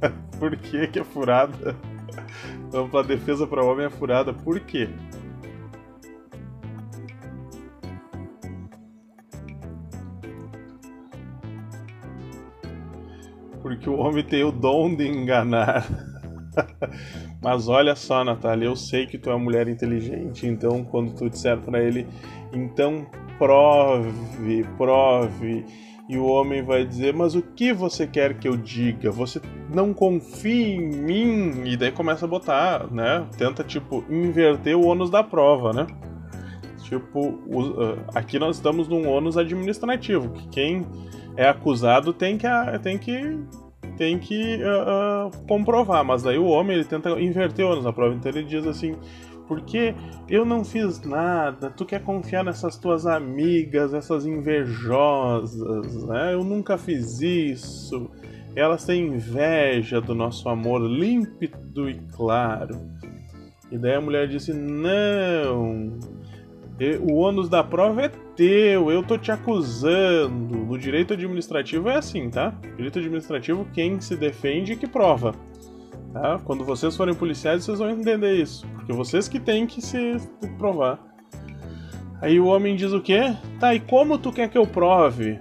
[0.38, 1.76] Por que que é furada?
[2.74, 4.32] Ampla defesa para homem é furada.
[4.32, 4.88] Por quê?
[13.62, 15.86] Porque o homem tem o dom de enganar.
[17.40, 21.30] Mas olha só, Natália, eu sei que tu é uma mulher inteligente, então quando tu
[21.30, 22.06] disser para ele,
[22.52, 23.06] então
[23.38, 25.64] prove, prove
[26.08, 29.10] e o homem vai dizer: Mas o que você quer que eu diga?
[29.10, 29.40] Você
[29.72, 31.62] não confia em mim?
[31.64, 33.26] E daí começa a botar, né?
[33.36, 35.86] Tenta, tipo, inverter o ônus da prova, né?
[36.82, 37.40] Tipo,
[37.78, 40.86] ah, aqui nós estamos num ônus administrativo, que quem
[41.36, 42.46] é acusado tem que,
[42.82, 43.38] tem que,
[43.96, 48.14] tem que uh, comprovar, mas daí o homem ele tenta inverter o ônus da prova,
[48.14, 48.94] então ele diz assim:
[49.46, 49.94] porque
[50.28, 56.34] eu não fiz nada, tu quer confiar nessas tuas amigas, essas invejosas, né?
[56.34, 58.10] Eu nunca fiz isso.
[58.56, 62.80] Elas têm inveja do nosso amor límpido e claro.
[63.70, 65.98] E daí a mulher disse: Não,
[67.00, 70.58] o ônus da prova é teu, eu tô te acusando.
[70.58, 72.50] No direito administrativo é assim, tá?
[72.76, 75.34] Direito administrativo, quem se defende que prova.
[76.14, 76.40] Tá?
[76.44, 78.64] Quando vocês forem policiais, vocês vão entender isso.
[78.68, 80.16] Porque vocês que têm que se
[80.56, 81.00] provar.
[82.22, 83.34] Aí o homem diz o quê?
[83.58, 85.40] Tá, e como tu quer que eu prove?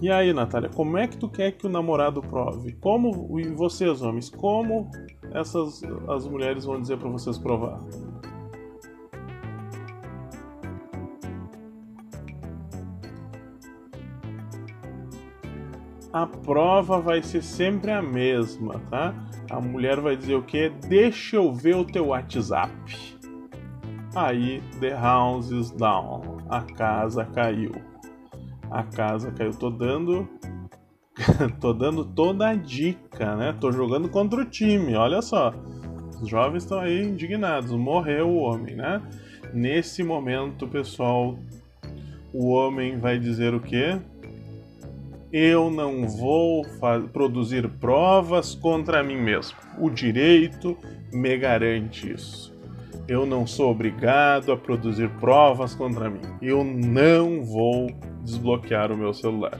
[0.00, 2.74] E aí, Natália, como é que tu quer que o namorado prove?
[2.74, 4.88] Como, e vocês, homens, como
[5.32, 7.82] essas as mulheres vão dizer para vocês provar?
[16.12, 19.12] A prova vai ser sempre a mesma, tá?
[19.54, 20.68] A mulher vai dizer o que?
[20.88, 22.72] Deixa eu ver o teu WhatsApp.
[24.12, 26.38] Aí, the house is down.
[26.50, 27.70] A casa caiu.
[28.68, 29.52] A casa caiu.
[29.52, 30.28] Tô dando.
[31.60, 33.54] tô dando toda a dica, né?
[33.60, 35.54] Tô jogando contra o time, olha só.
[36.20, 37.70] Os jovens estão aí indignados.
[37.70, 39.00] Morreu o homem, né?
[39.52, 41.38] Nesse momento, pessoal,
[42.32, 44.00] o homem vai dizer o quê?
[45.36, 46.64] Eu não vou
[47.12, 49.58] produzir provas contra mim mesmo.
[49.80, 50.78] O direito
[51.12, 52.54] me garante isso.
[53.08, 56.20] Eu não sou obrigado a produzir provas contra mim.
[56.40, 57.88] Eu não vou
[58.22, 59.58] desbloquear o meu celular.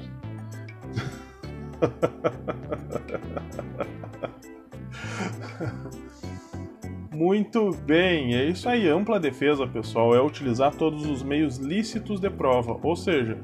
[7.13, 8.89] Muito bem, é isso aí.
[8.89, 13.37] Ampla defesa, pessoal, é utilizar todos os meios lícitos de prova, ou seja,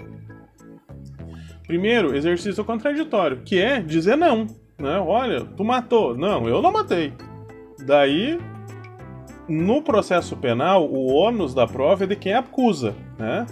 [1.71, 4.45] Primeiro, exercício contraditório, que é dizer não.
[4.77, 4.99] Né?
[4.99, 6.17] Olha, tu matou.
[6.17, 7.13] Não, eu não matei.
[7.87, 8.41] Daí,
[9.49, 12.93] no processo penal, o ônus da prova é de quem acusa.
[13.17, 13.47] Né?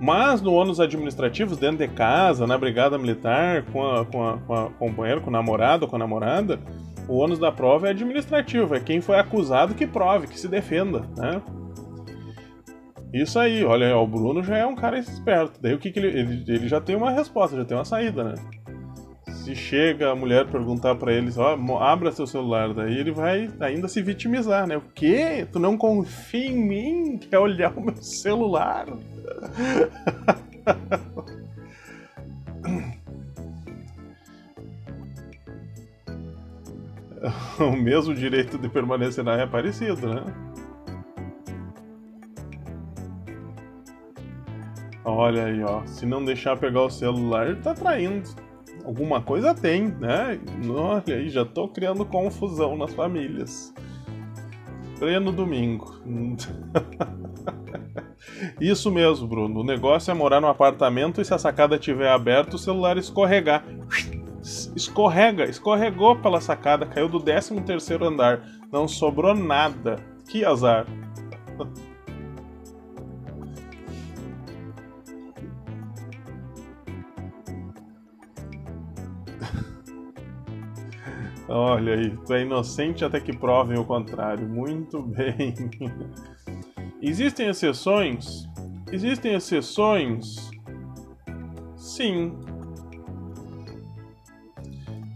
[0.00, 4.54] Mas no ônus administrativos, dentro de casa, na brigada militar, com a, com a, com
[4.54, 6.58] a companheira, com o namorado ou com a namorada,
[7.06, 11.04] o ônus da prova é administrativo, é quem foi acusado que prove, que se defenda,
[11.16, 11.40] né?
[13.12, 15.58] Isso aí, olha, o Bruno já é um cara esperto.
[15.60, 16.44] Daí o que, que ele, ele.
[16.46, 18.34] Ele já tem uma resposta, já tem uma saída, né?
[19.32, 23.88] Se chega a mulher perguntar para ele, ó, abra seu celular, daí ele vai ainda
[23.88, 24.76] se vitimizar, né?
[24.76, 25.46] O quê?
[25.50, 27.16] Tu não confia em mim?
[27.30, 28.86] Quer olhar o meu celular?
[37.58, 40.22] o mesmo direito de permanecer na é parecido, né?
[45.10, 45.86] Olha aí, ó.
[45.86, 48.28] Se não deixar pegar o celular, tá traindo.
[48.84, 50.38] Alguma coisa tem, né?
[50.68, 53.72] Olha aí, já tô criando confusão nas famílias.
[54.98, 55.98] Pleno domingo.
[58.60, 59.60] Isso mesmo, Bruno.
[59.60, 63.64] O negócio é morar no apartamento e se a sacada estiver aberta, o celular escorregar.
[64.76, 68.42] Escorrega, escorregou pela sacada, caiu do 13 terceiro andar.
[68.70, 69.96] Não sobrou nada.
[70.28, 70.86] Que azar.
[81.48, 84.46] Olha aí, tu é inocente até que provem o contrário.
[84.46, 85.54] Muito bem.
[87.00, 88.46] Existem exceções?
[88.92, 90.50] Existem exceções?
[91.74, 92.36] Sim.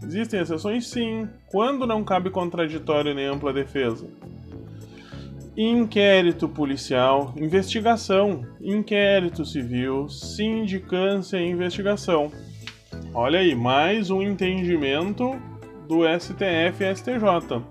[0.03, 0.87] Existem exceções?
[0.87, 1.29] Sim.
[1.51, 4.07] Quando não cabe contraditório nem ampla defesa?
[5.55, 12.31] Inquérito policial, investigação, inquérito civil, sindicância e investigação.
[13.13, 15.39] Olha aí, mais um entendimento
[15.87, 17.61] do STF e STJ.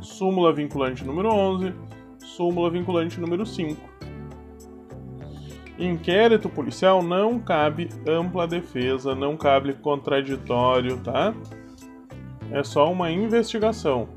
[0.00, 1.74] Súmula vinculante número 11,
[2.18, 3.80] súmula vinculante número 5.
[5.78, 11.34] Inquérito policial não cabe ampla defesa, não cabe contraditório, tá?
[12.50, 14.08] É só uma investigação.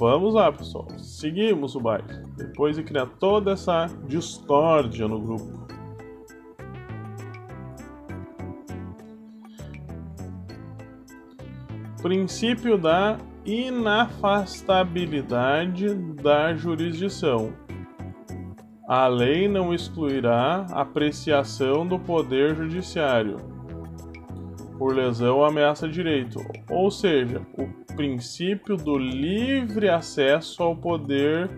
[0.00, 0.86] Vamos lá, pessoal.
[0.98, 2.24] Seguimos o baile.
[2.36, 5.59] Depois de criar toda essa discórdia no grupo.
[12.02, 17.52] Princípio da inafastabilidade da jurisdição.
[18.88, 23.36] A lei não excluirá apreciação do poder judiciário
[24.78, 26.40] por lesão ou ameaça de direito,
[26.70, 31.50] ou seja, o princípio do livre acesso ao poder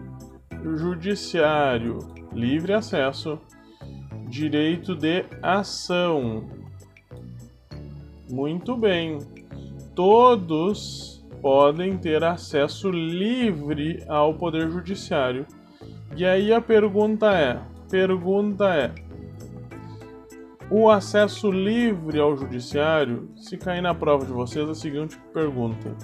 [0.77, 2.01] judiciário,
[2.33, 3.39] livre acesso,
[4.29, 6.51] direito de ação.
[8.29, 9.19] Muito bem
[9.95, 15.47] todos podem ter acesso livre ao poder judiciário.
[16.17, 18.93] E aí a pergunta é, pergunta é,
[20.75, 25.95] o acesso livre ao judiciário, se cair na prova de vocês, é a seguinte pergunta: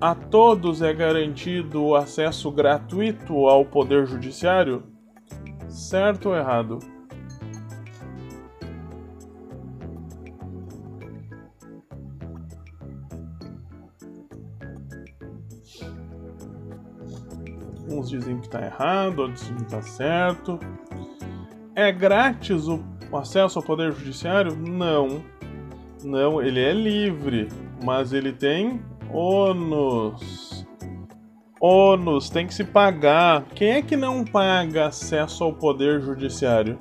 [0.00, 4.82] A todos é garantido o acesso gratuito ao poder judiciário?
[5.68, 6.80] Certo ou errado?
[18.02, 20.58] Uns dizem que está errado, outros dizem que está certo.
[21.72, 22.82] É grátis o
[23.16, 24.56] acesso ao Poder Judiciário?
[24.56, 25.22] Não.
[26.02, 27.48] Não, ele é livre,
[27.84, 30.66] mas ele tem ônus.
[31.60, 33.44] Ônus, tem que se pagar.
[33.54, 36.76] Quem é que não paga acesso ao Poder Judiciário?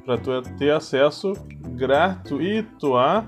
[0.04, 1.32] Pra tu ter acesso
[1.74, 3.26] gratuito a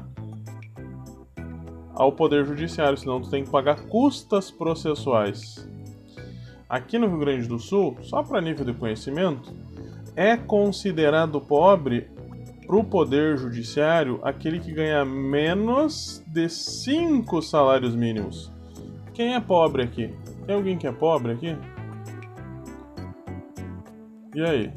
[1.92, 5.68] ao poder judiciário, senão tu tem que pagar custas processuais.
[6.68, 9.52] Aqui no Rio Grande do Sul, só para nível de conhecimento,
[10.14, 12.08] é considerado pobre
[12.68, 18.52] para o Poder Judiciário aquele que ganha menos de 5 salários mínimos.
[19.14, 20.14] Quem é pobre aqui?
[20.46, 21.56] Tem alguém que é pobre aqui?
[24.34, 24.70] E aí?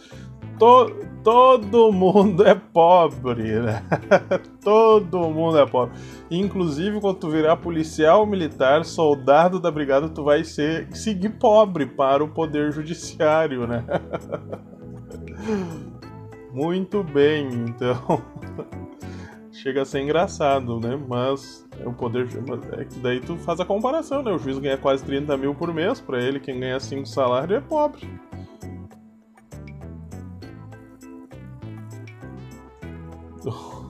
[0.59, 0.91] to,
[1.23, 3.83] todo mundo é pobre, né?
[4.63, 5.95] todo mundo é pobre.
[6.29, 12.23] Inclusive, quando tu virar policial militar, soldado da brigada, tu vai ser seguir pobre para
[12.23, 13.83] o poder judiciário, né?
[16.53, 18.21] Muito bem, então.
[19.51, 20.99] Chega a ser engraçado, né?
[21.07, 22.27] Mas é o poder.
[22.77, 24.31] É que daí tu faz a comparação, né?
[24.31, 27.61] O juiz ganha quase 30 mil por mês, para ele, quem ganha 5 salários é
[27.61, 28.07] pobre.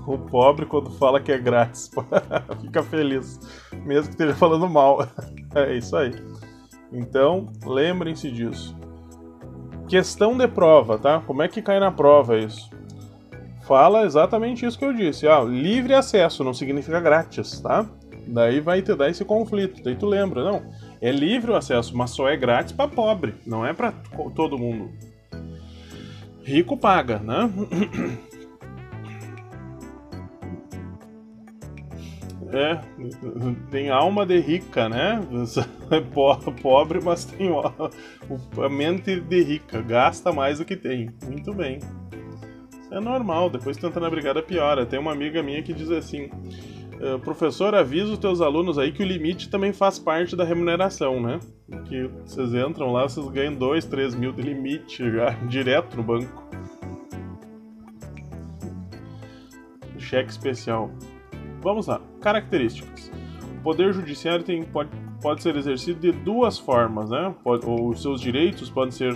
[0.05, 1.89] O pobre, quando fala que é grátis,
[2.61, 3.39] fica feliz,
[3.71, 5.07] mesmo que esteja falando mal.
[5.55, 6.11] É isso aí.
[6.91, 8.75] Então, lembrem-se disso.
[9.87, 11.19] questão de prova, tá?
[11.19, 12.71] Como é que cai na prova isso?
[13.67, 15.27] Fala exatamente isso que eu disse.
[15.27, 17.85] Ah, livre acesso não significa grátis, tá?
[18.25, 19.83] Daí vai te dar esse conflito.
[19.83, 20.63] Daí tu lembra, não?
[20.99, 23.93] É livre o acesso, mas só é grátis para pobre, não é para
[24.35, 24.89] todo mundo.
[26.43, 27.49] Rico paga, né?
[32.53, 32.79] É,
[33.71, 35.19] tem alma de rica, né?
[35.91, 35.99] É
[36.61, 41.09] pobre, mas tem a mente de rica, gasta mais do que tem.
[41.27, 41.79] Muito bem.
[42.89, 44.85] É normal, depois tenta na brigada piora.
[44.85, 46.29] Tem uma amiga minha que diz assim:
[46.99, 51.19] é, professor, avisa os teus alunos aí que o limite também faz parte da remuneração,
[51.19, 51.39] né?
[51.85, 56.43] Que vocês entram lá, vocês ganham 2, 3 mil de limite já, direto no banco.
[59.97, 60.91] Cheque especial.
[61.63, 62.01] Vamos lá.
[62.21, 63.09] Características.
[63.59, 64.89] O poder judiciário tem, pode,
[65.21, 67.33] pode ser exercido de duas formas, né?
[67.43, 69.15] Pode, os seus direitos podem ser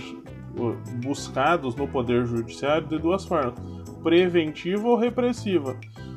[1.04, 3.54] buscados no poder judiciário de duas formas:
[4.02, 5.76] preventiva ou repressiva.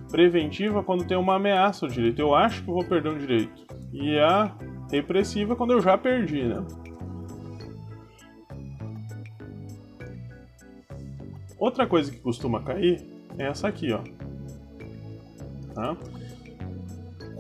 [0.10, 2.20] Preventiva quando tem uma ameaça ao direito.
[2.20, 3.66] Eu acho que vou perder um direito.
[3.92, 4.56] E a
[4.90, 6.66] repressiva quando eu já perdi, né?
[11.60, 13.06] Outra coisa que costuma cair
[13.38, 14.02] é essa aqui, ó.
[15.74, 15.96] Tá?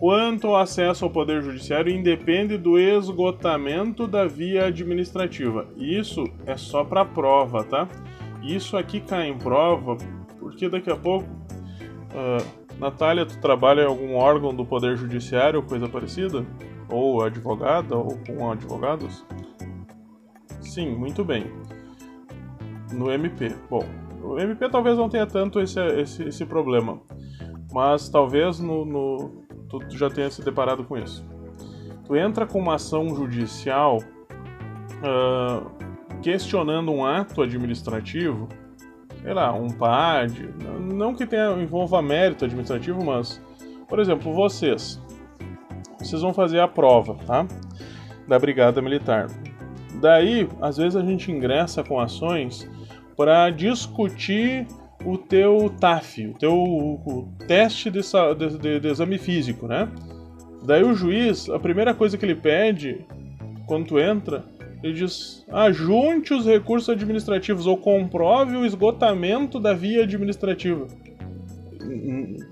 [0.01, 5.67] Quanto ao acesso ao Poder Judiciário, independe do esgotamento da via administrativa.
[5.77, 7.87] Isso é só para prova, tá?
[8.41, 9.95] Isso aqui cai em prova
[10.39, 11.27] porque daqui a pouco.
[11.29, 16.43] Uh, Natália, tu trabalha em algum órgão do Poder Judiciário, coisa parecida?
[16.89, 19.23] Ou advogada, ou com advogados?
[20.61, 21.45] Sim, muito bem.
[22.91, 23.53] No MP.
[23.69, 23.85] Bom,
[24.23, 26.99] o MP talvez não tenha tanto esse, esse, esse problema,
[27.71, 29.40] mas talvez no, no,
[29.79, 31.25] tu, já tenha se deparado com isso.
[32.05, 33.99] Tu entra com uma ação judicial
[34.99, 35.71] uh,
[36.21, 38.49] questionando um ato administrativo,
[39.21, 40.49] sei lá, um PAD,
[40.93, 43.41] não que tenha envolva mérito administrativo, mas,
[43.87, 45.01] por exemplo, vocês,
[45.99, 47.45] vocês vão fazer a prova, tá?
[48.27, 49.27] Da Brigada Militar.
[50.01, 52.69] Daí, às vezes a gente ingressa com ações
[53.15, 54.67] para discutir
[55.05, 58.01] o teu TAF, o teu o teste de,
[58.59, 59.89] de, de, exame físico, né?
[60.63, 63.05] Daí o juiz, a primeira coisa que ele pede
[63.65, 64.45] quando tu entra,
[64.83, 70.87] ele diz: ajunte os recursos administrativos ou comprove o esgotamento da via administrativa.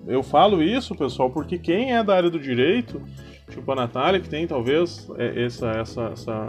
[0.08, 3.02] Eu falo isso, pessoal, porque quem é da área do direito,
[3.50, 6.47] tipo a Natália, que tem talvez é, essa, essa, essa,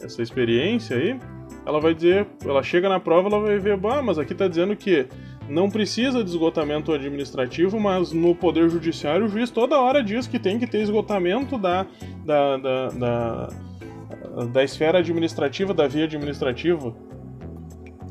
[0.00, 1.18] essa experiência aí,
[1.64, 4.74] ela vai dizer, ela chega na prova, ela vai ver, bah, mas aqui tá dizendo
[4.76, 5.06] que
[5.48, 10.38] não precisa de esgotamento administrativo, mas no Poder Judiciário o juiz toda hora diz que
[10.38, 11.86] tem que ter esgotamento da,
[12.24, 13.48] da, da, da,
[14.52, 16.94] da esfera administrativa, da via administrativa.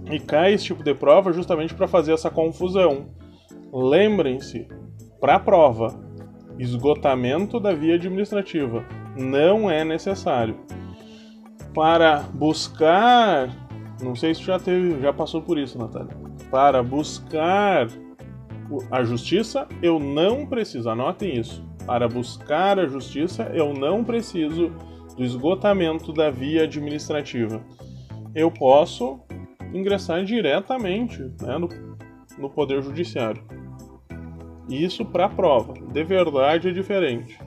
[0.09, 3.07] E cai esse tipo de prova justamente para fazer essa confusão.
[3.71, 4.67] Lembrem-se,
[5.19, 5.99] para a prova,
[6.59, 8.85] esgotamento da via administrativa
[9.15, 10.55] não é necessário.
[11.74, 13.49] Para buscar,
[14.01, 17.88] não sei se já teve, já passou por isso, Natália para buscar
[18.91, 21.65] a justiça, eu não preciso, anotem isso.
[21.86, 24.69] Para buscar a justiça, eu não preciso
[25.15, 27.63] do esgotamento da via administrativa.
[28.36, 29.19] Eu posso
[29.74, 31.69] ingressar diretamente né, no,
[32.38, 33.43] no Poder Judiciário.
[34.69, 35.74] Isso para prova.
[35.74, 37.39] De verdade é diferente.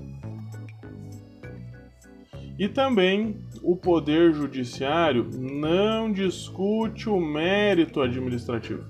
[2.58, 8.84] E também o Poder Judiciário não discute o mérito administrativo.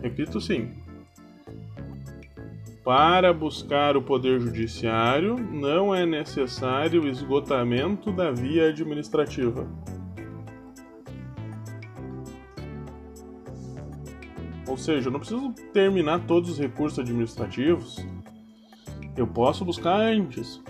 [0.00, 0.70] Repito sim.
[2.84, 9.68] Para buscar o Poder Judiciário, não é necessário o esgotamento da via administrativa.
[14.68, 17.96] Ou seja, eu não preciso terminar todos os recursos administrativos.
[19.16, 20.62] Eu posso buscar antes.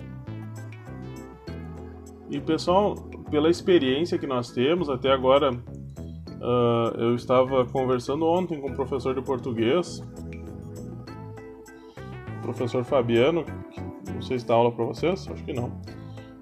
[2.30, 2.94] E pessoal,
[3.30, 9.14] pela experiência que nós temos até agora, uh, eu estava conversando ontem com um professor
[9.14, 10.02] de português,
[12.42, 13.44] professor Fabiano,
[14.14, 15.72] não sei se dá aula para vocês, acho que não.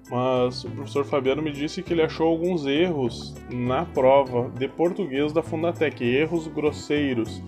[0.09, 5.33] Mas o professor Fabiano me disse que ele achou alguns erros na prova de português
[5.33, 7.43] da Fundatec, erros grosseiros.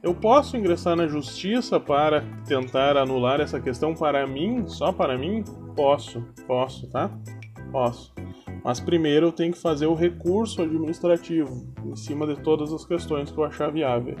[0.00, 5.42] Eu posso ingressar na justiça para tentar anular essa questão para mim, só para mim?
[5.74, 7.10] Posso, posso, tá?
[7.70, 8.12] Posso.
[8.64, 13.30] Mas primeiro eu tenho que fazer o recurso administrativo em cima de todas as questões
[13.30, 14.16] que eu achar viável.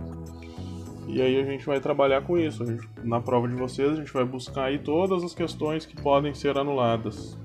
[1.06, 2.64] E aí a gente vai trabalhar com isso.
[3.02, 6.58] Na prova de vocês a gente vai buscar aí todas as questões que podem ser
[6.58, 7.38] anuladas.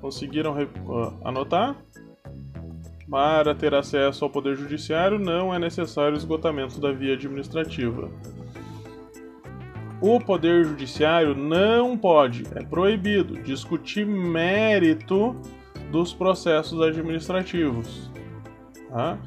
[0.00, 0.54] Conseguiram
[1.24, 1.76] anotar?
[3.10, 8.10] Para ter acesso ao Poder Judiciário, não é necessário o esgotamento da via administrativa.
[10.00, 15.34] O Poder Judiciário não pode, é proibido, discutir mérito
[15.90, 18.10] dos processos administrativos.
[18.90, 19.18] Tá?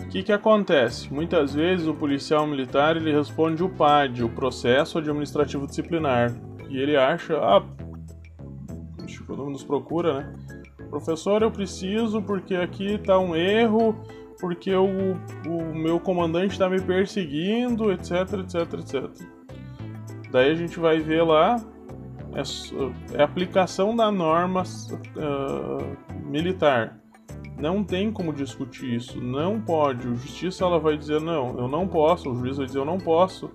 [0.00, 1.12] O que, que acontece?
[1.12, 6.34] Muitas vezes o policial militar ele responde o PAD, o processo administrativo disciplinar,
[6.68, 7.62] e ele acha, ah,
[9.26, 10.32] quando nos procura, né?
[10.88, 13.94] Professor, eu preciso porque aqui está um erro,
[14.40, 15.14] porque o,
[15.46, 18.10] o meu comandante está me perseguindo, etc,
[18.40, 19.26] etc, etc.
[20.30, 21.56] Daí a gente vai ver lá,
[22.34, 26.98] é, é aplicação da norma uh, militar.
[27.58, 30.08] Não tem como discutir isso, não pode.
[30.08, 32.30] O justiça ela vai dizer não, eu não posso.
[32.30, 33.50] O juiz vai dizer eu não posso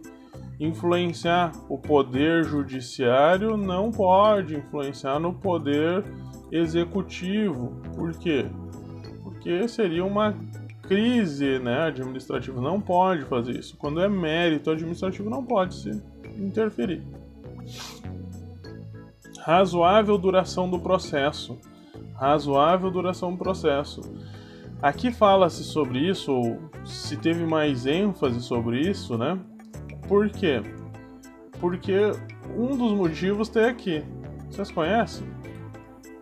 [0.59, 6.03] influenciar o poder judiciário, não pode influenciar no poder
[6.51, 7.73] executivo.
[7.95, 8.45] Por quê?
[9.23, 10.35] Porque seria uma
[10.87, 12.61] crise né, administrativa.
[12.61, 13.75] Não pode fazer isso.
[13.77, 16.01] Quando é mérito administrativo, não pode se
[16.37, 17.03] interferir.
[19.39, 21.57] Razoável duração do processo
[22.15, 24.01] razoável duração do processo.
[24.81, 29.39] Aqui fala-se sobre isso, ou se teve mais ênfase sobre isso, né?
[30.07, 30.61] Por quê?
[31.59, 32.11] Porque
[32.55, 34.03] um dos motivos tem aqui.
[34.49, 35.27] Vocês conhecem?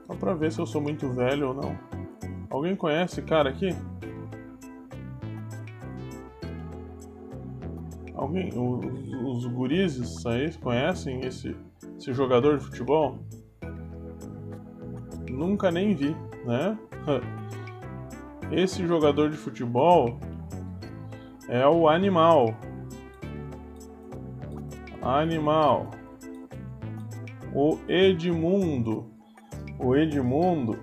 [0.07, 1.77] Só pra ver se eu sou muito velho ou não.
[2.49, 3.75] Alguém conhece esse cara aqui?
[8.23, 8.49] Alguém?
[8.55, 11.55] Os, os gurizes aí conhecem esse,
[11.97, 13.19] esse jogador de futebol?
[15.29, 16.15] nunca nem vi,
[16.45, 16.77] né?
[18.51, 20.19] Esse jogador de futebol
[21.49, 22.55] é o Animal.
[25.01, 25.89] Animal.
[27.53, 29.11] O Edmundo.
[29.79, 30.77] O Edmundo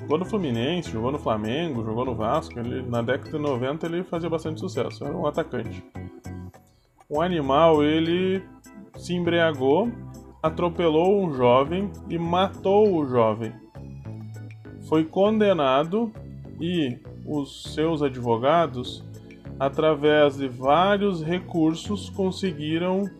[0.00, 2.58] jogou no Fluminense, jogou no Flamengo, jogou no Vasco.
[2.58, 5.84] Ele, na década de 90 ele fazia bastante sucesso, era um atacante.
[7.08, 8.42] O Animal ele
[8.96, 9.90] se embriagou
[10.46, 13.52] atropelou um jovem e matou o jovem.
[14.88, 16.12] Foi condenado
[16.60, 19.04] e os seus advogados,
[19.58, 23.10] através de vários recursos, conseguiram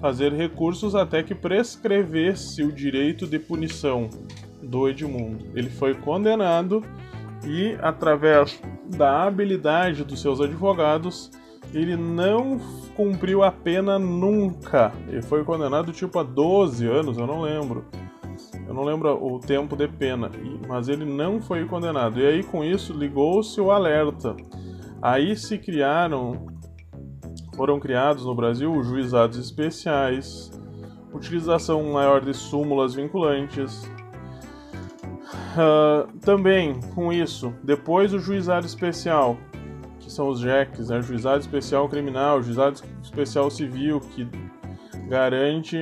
[0.00, 4.10] fazer recursos até que prescrevesse o direito de punição
[4.60, 5.46] do Edmundo.
[5.54, 6.82] Ele foi condenado
[7.46, 8.60] e, através
[8.96, 11.30] da habilidade dos seus advogados,
[11.74, 12.58] ele não
[12.96, 14.92] cumpriu a pena nunca.
[15.08, 17.84] Ele foi condenado tipo a 12 anos, eu não lembro.
[18.66, 20.30] Eu não lembro o tempo de pena,
[20.68, 22.20] mas ele não foi condenado.
[22.20, 24.36] E aí com isso ligou-se o alerta.
[25.02, 26.46] Aí se criaram,
[27.56, 30.50] foram criados no Brasil os juizados especiais,
[31.12, 33.84] utilização maior de súmulas vinculantes.
[35.54, 39.36] Uh, também com isso, depois o juizado especial
[40.14, 41.02] são os JECs, né?
[41.02, 44.28] Juizado Especial Criminal, Juizado Especial Civil, que
[45.08, 45.80] garante.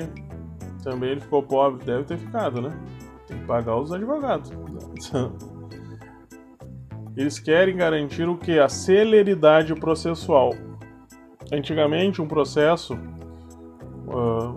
[0.82, 2.70] Também ele ficou pobre, deve ter ficado, né?
[3.28, 4.50] Tem que pagar os advogados.
[7.16, 8.58] Eles querem garantir o que?
[8.58, 10.54] A celeridade processual.
[11.52, 14.54] Antigamente, um processo, uh,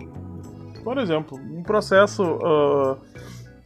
[0.82, 2.98] por exemplo, um processo uh,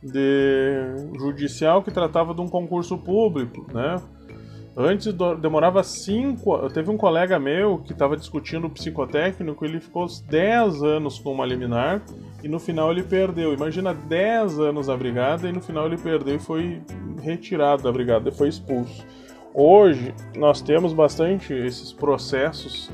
[0.03, 0.81] de
[1.19, 3.97] judicial que tratava de um concurso público, né?
[4.77, 6.69] Antes demorava cinco.
[6.71, 11.45] Teve um colega meu que estava discutindo o psicotécnico, ele ficou 10 anos com uma
[11.45, 12.03] liminar
[12.43, 13.53] e no final ele perdeu.
[13.53, 16.81] Imagina 10 anos na brigada e no final ele perdeu e foi
[17.21, 19.05] retirado da brigada, foi expulso.
[19.53, 22.89] Hoje nós temos bastante esses processos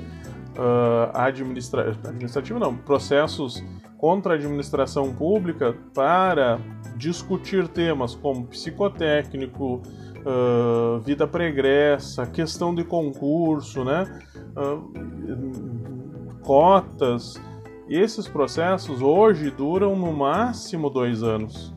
[0.57, 3.62] uh, administra administrativos, não, processos
[3.99, 6.59] contra a administração pública para
[6.97, 9.83] discutir temas como psicotécnico,
[10.27, 14.20] uh, vida pregressa, questão de concurso, né?
[14.57, 17.41] Uh, cotas.
[17.89, 21.72] Esses processos hoje duram no máximo dois anos.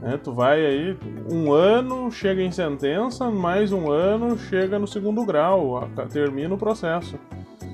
[0.00, 0.16] Né?
[0.16, 0.96] Tu vai aí,
[1.30, 7.18] um ano chega em sentença, mais um ano chega no segundo grau, termina o processo.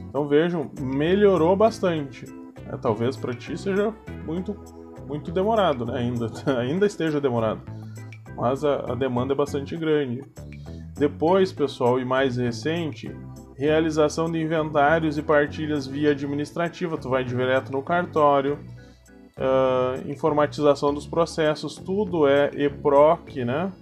[0.09, 2.27] Então vejam, melhorou bastante.
[2.67, 3.95] É, talvez para ti seja
[4.27, 4.57] muito,
[5.07, 5.99] muito demorado, né?
[6.01, 7.61] ainda, ainda esteja demorado
[8.39, 10.23] mas a, a demanda é bastante grande.
[10.97, 13.15] Depois, pessoal, e mais recente,
[13.57, 18.59] realização de inventários e partilhas via administrativa, tu vai direto no cartório,
[19.37, 23.73] uh, informatização dos processos, tudo é EPROC, né?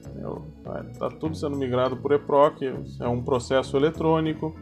[0.90, 2.62] Está tudo sendo migrado por EPROC,
[3.00, 4.54] é um processo eletrônico.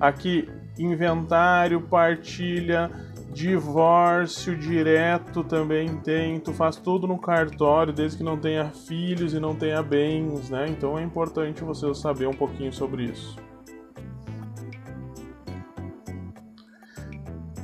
[0.00, 2.90] Aqui, inventário, partilha
[3.32, 9.38] Divórcio direto também tem, tu faz tudo no cartório, desde que não tenha filhos e
[9.38, 10.66] não tenha bens, né?
[10.68, 13.36] Então é importante você saber um pouquinho sobre isso.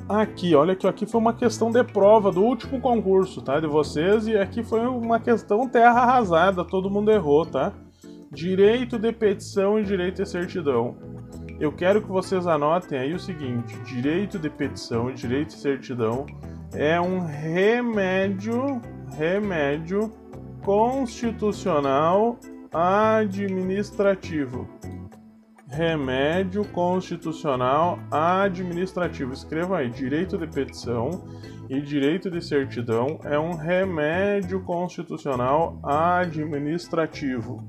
[0.06, 3.58] Aqui, olha que aqui foi uma questão de prova do último concurso, tá?
[3.58, 7.72] De vocês, e aqui foi uma questão terra arrasada, todo mundo errou, tá?
[8.30, 11.13] Direito de petição e direito de certidão.
[11.60, 16.26] Eu quero que vocês anotem aí o seguinte: direito de petição e direito de certidão
[16.72, 18.80] é um remédio,
[19.16, 20.12] remédio
[20.62, 22.38] constitucional
[22.72, 24.68] administrativo.
[25.68, 29.32] Remédio constitucional administrativo.
[29.32, 31.24] Escreva aí: direito de petição
[31.70, 37.64] e direito de certidão é um remédio constitucional administrativo.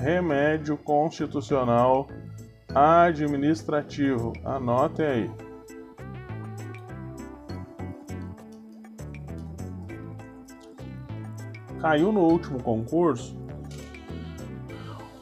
[0.00, 2.08] Remédio constitucional
[2.74, 4.32] administrativo.
[4.44, 5.30] Anotem aí.
[11.80, 13.38] Caiu no último concurso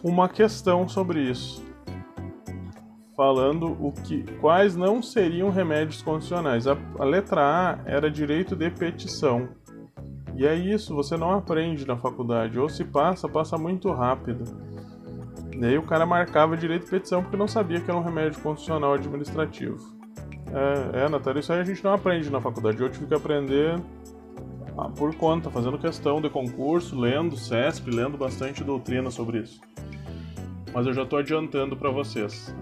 [0.02, 1.64] uma questão sobre isso,
[3.16, 6.66] falando o que, quais não seriam remédios constitucionais.
[6.66, 9.48] A, a letra A era direito de petição.
[10.38, 14.44] E é isso, você não aprende na faculdade, ou se passa, passa muito rápido.
[15.52, 18.40] E aí o cara marcava direito de petição porque não sabia que era um remédio
[18.40, 19.98] constitucional administrativo.
[20.94, 22.80] É, é Natália, isso aí a gente não aprende na faculdade.
[22.80, 23.82] Eu tive que aprender
[24.78, 29.60] ah, por conta, fazendo questão de concurso, lendo CESP, lendo bastante doutrina sobre isso.
[30.72, 32.54] Mas eu já estou adiantando para vocês.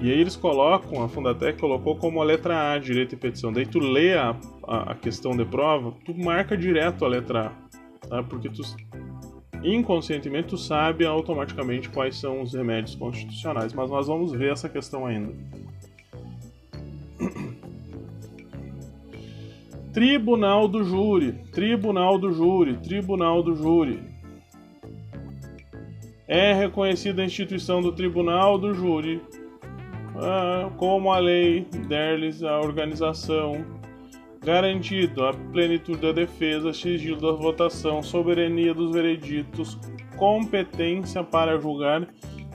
[0.00, 3.52] E aí eles colocam, a Fundatec colocou como a letra A, direito de petição.
[3.52, 4.36] Daí tu lê a,
[4.66, 7.52] a, a questão de prova, tu marca direto a letra
[8.02, 8.22] A, tá?
[8.22, 8.62] Porque tu
[9.62, 15.06] inconscientemente tu sabe automaticamente quais são os remédios constitucionais, mas nós vamos ver essa questão
[15.06, 15.32] ainda.
[19.94, 24.02] Tribunal do Júri, Tribunal do Júri, Tribunal do Júri.
[26.26, 29.22] É reconhecida a instituição do Tribunal do Júri
[30.16, 33.64] ah, como a lei der-lhes a organização
[34.44, 39.78] garantido a plenitude da defesa, sigilo da votação, soberania dos vereditos,
[40.16, 42.06] competência para julgar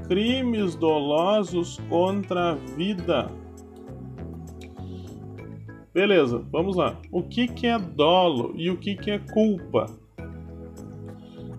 [0.07, 3.29] crimes dolosos contra a vida.
[5.93, 6.97] Beleza, vamos lá.
[7.11, 9.87] O que, que é dolo e o que, que é culpa?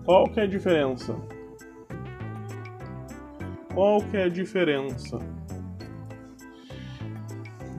[0.05, 1.15] Qual que é a diferença?
[3.73, 5.19] Qual que é a diferença?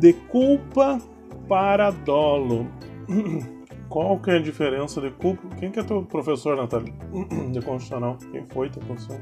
[0.03, 1.01] De culpa
[1.49, 2.67] para dolo.
[3.89, 5.47] Qual que é a diferença de culpa?
[5.61, 6.93] Quem que é teu professor, Natália?
[7.53, 8.19] De constitucional?
[8.33, 9.21] Quem foi teu professor?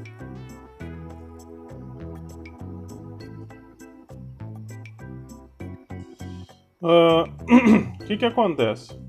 [6.81, 8.99] O uh, que que acontece?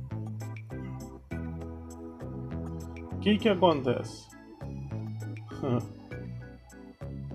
[3.13, 4.29] O que que acontece?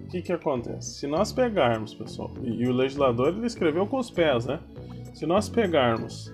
[0.07, 0.99] O que que acontece?
[0.99, 4.57] Se nós pegarmos, pessoal, e, e o legislador ele escreveu com os pés, né?
[5.13, 6.33] Se nós pegarmos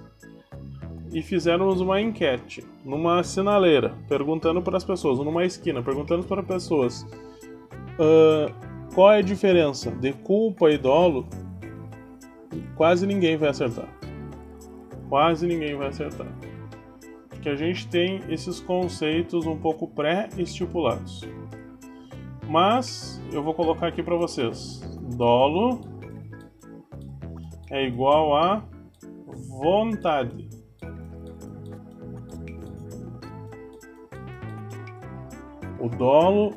[1.12, 7.02] e fizermos uma enquete numa sinaleira, perguntando para as pessoas, numa esquina, perguntando para pessoas
[7.98, 8.54] uh,
[8.94, 11.28] qual é a diferença de culpa e dolo,
[12.76, 13.90] quase ninguém vai acertar.
[15.10, 16.28] Quase ninguém vai acertar.
[17.28, 21.28] Porque a gente tem esses conceitos um pouco pré-estipulados.
[22.50, 24.82] Mas eu vou colocar aqui para vocês:
[25.16, 25.82] dolo
[27.72, 28.64] é igual a
[29.60, 30.50] vontade.
[35.80, 36.54] O dolo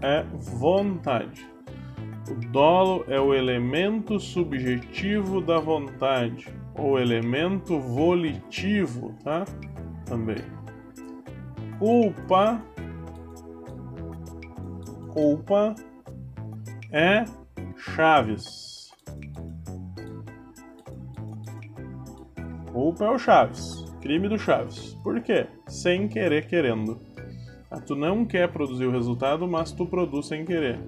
[0.00, 0.22] é
[0.58, 1.46] vontade.
[2.30, 9.44] O dolo é o elemento subjetivo da vontade, ou elemento volitivo, tá?
[10.04, 10.42] Também.
[11.78, 12.60] Culpa
[15.18, 15.74] culpa
[16.92, 17.24] é
[17.76, 18.92] Chaves.
[22.72, 23.84] Culpa é o Chaves.
[24.00, 24.94] Crime do Chaves.
[25.02, 25.48] Por quê?
[25.66, 27.00] Sem querer querendo.
[27.68, 30.78] Ah, tu não quer produzir o resultado, mas tu produz sem querer.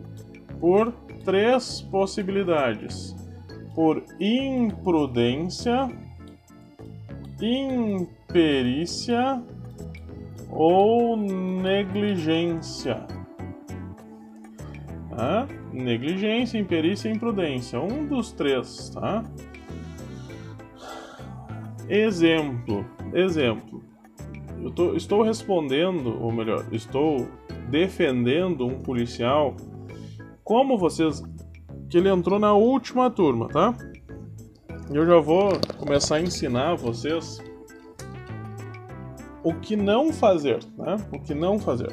[0.60, 0.92] Por
[1.24, 3.16] três possibilidades:
[3.74, 5.90] por imprudência,
[7.42, 9.42] imperícia
[10.48, 13.19] ou negligência.
[15.22, 17.78] Ah, negligência, imperícia e imprudência.
[17.78, 19.22] Um dos três, tá?
[21.86, 23.84] Exemplo, exemplo.
[24.62, 27.28] Eu tô, estou respondendo, ou melhor, estou
[27.68, 29.54] defendendo um policial.
[30.42, 31.22] Como vocês.
[31.90, 33.76] Que ele entrou na última turma, tá?
[34.90, 37.42] Eu já vou começar a ensinar vocês
[39.44, 40.96] o que não fazer, né?
[41.12, 41.92] O que não fazer.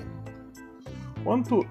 [1.26, 1.66] Quanto.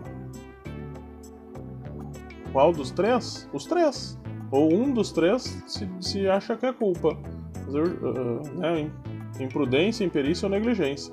[2.57, 3.47] Qual dos três?
[3.53, 4.19] Os três.
[4.51, 7.11] Ou um dos três se, se acha que é culpa.
[7.69, 8.91] Uh, né?
[9.39, 11.13] Imprudência, imperícia ou negligência.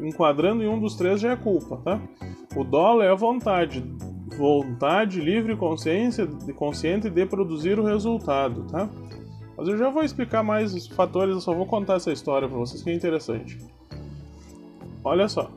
[0.00, 2.00] Enquadrando em um dos três já é culpa, tá?
[2.54, 3.84] O dolo é a vontade.
[4.38, 6.24] Vontade livre consciência,
[6.54, 8.88] consciente de produzir o resultado, tá?
[9.56, 12.58] Mas eu já vou explicar mais os fatores, eu só vou contar essa história para
[12.58, 13.58] vocês que é interessante.
[15.02, 15.50] Olha só.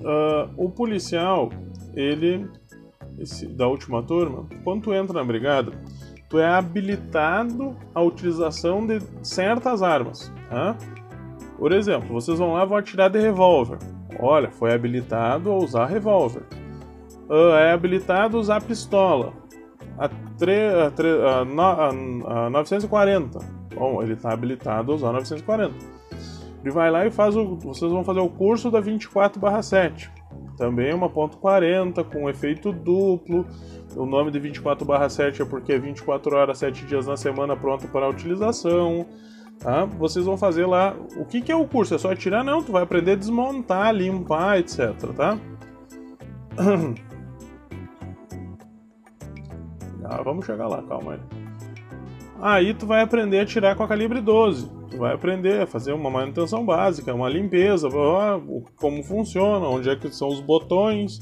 [0.00, 1.48] Uh, o policial,
[1.94, 2.44] ele.
[3.22, 5.70] Esse, da última turma, quando tu entra na brigada,
[6.28, 10.32] tu é habilitado à utilização de certas armas.
[10.50, 10.76] Tá?
[11.56, 13.78] Por exemplo, vocês vão lá e vão atirar de revólver.
[14.18, 16.42] Olha, foi habilitado a usar revólver.
[17.28, 19.32] Uh, é habilitado a usar pistola.
[19.96, 23.38] A, tre, a, tre, a, no, a, a 940.
[23.74, 25.74] Bom, ele está habilitado a usar 940.
[26.62, 27.56] Ele vai lá e faz o.
[27.56, 30.10] Vocês vão fazer o curso da 24/7.
[30.56, 33.46] Também é uma ponto .40 com efeito duplo.
[33.96, 38.08] O nome de 24/7 é porque é 24 horas, 7 dias na semana pronto para
[38.08, 39.06] utilização.
[39.58, 39.84] Tá?
[39.84, 40.94] Vocês vão fazer lá.
[41.16, 41.94] O que, que é o curso?
[41.94, 42.42] É só atirar?
[42.42, 44.92] Não, tu vai aprender a desmontar, limpar, etc.
[45.16, 45.38] Tá?
[50.04, 51.20] Ah, vamos chegar lá, calma aí.
[52.40, 54.68] Aí tu vai aprender a tirar com a calibre 12.
[54.96, 57.88] Vai aprender a fazer uma manutenção básica, uma limpeza,
[58.76, 61.18] como funciona, onde é que são os botões,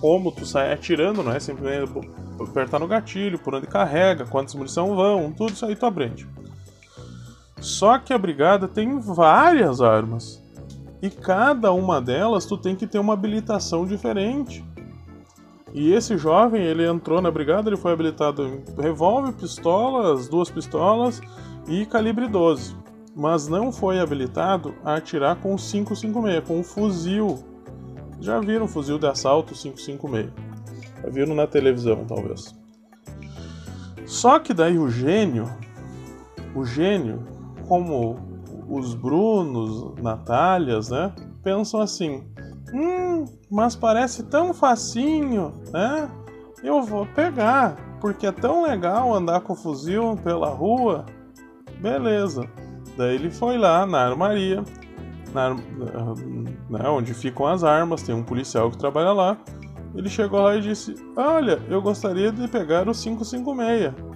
[0.00, 1.92] como tu sai atirando, não é simplesmente
[2.40, 6.28] apertar no gatilho, por onde carrega, quantas munição vão, tudo isso aí tu aprende.
[7.60, 10.42] Só que a brigada tem várias armas.
[11.02, 14.64] E cada uma delas tu tem que ter uma habilitação diferente.
[15.74, 20.50] E esse jovem, ele entrou na brigada, ele foi habilitado em revólver, pistola, as duas
[20.50, 21.20] pistolas
[21.68, 22.74] e calibre 12.
[23.18, 27.42] Mas não foi habilitado a atirar com o 556, com um fuzil.
[28.20, 30.30] Já viram fuzil de assalto 556?
[31.02, 32.54] Já viram na televisão, talvez.
[34.06, 35.50] Só que daí o gênio,
[36.54, 37.26] o gênio,
[37.66, 38.16] como
[38.68, 41.12] os Brunos, Natálias, né,
[41.42, 42.22] pensam assim:
[42.72, 46.08] Hum, mas parece tão facinho, né?
[46.62, 51.04] Eu vou pegar, porque é tão legal andar com fuzil pela rua.
[51.80, 52.48] Beleza.
[52.98, 54.62] Daí ele foi lá na armaria,
[55.32, 55.54] na,
[56.68, 59.38] né, onde ficam as armas, tem um policial que trabalha lá.
[59.94, 64.08] Ele chegou lá e disse: Olha, eu gostaria de pegar o 556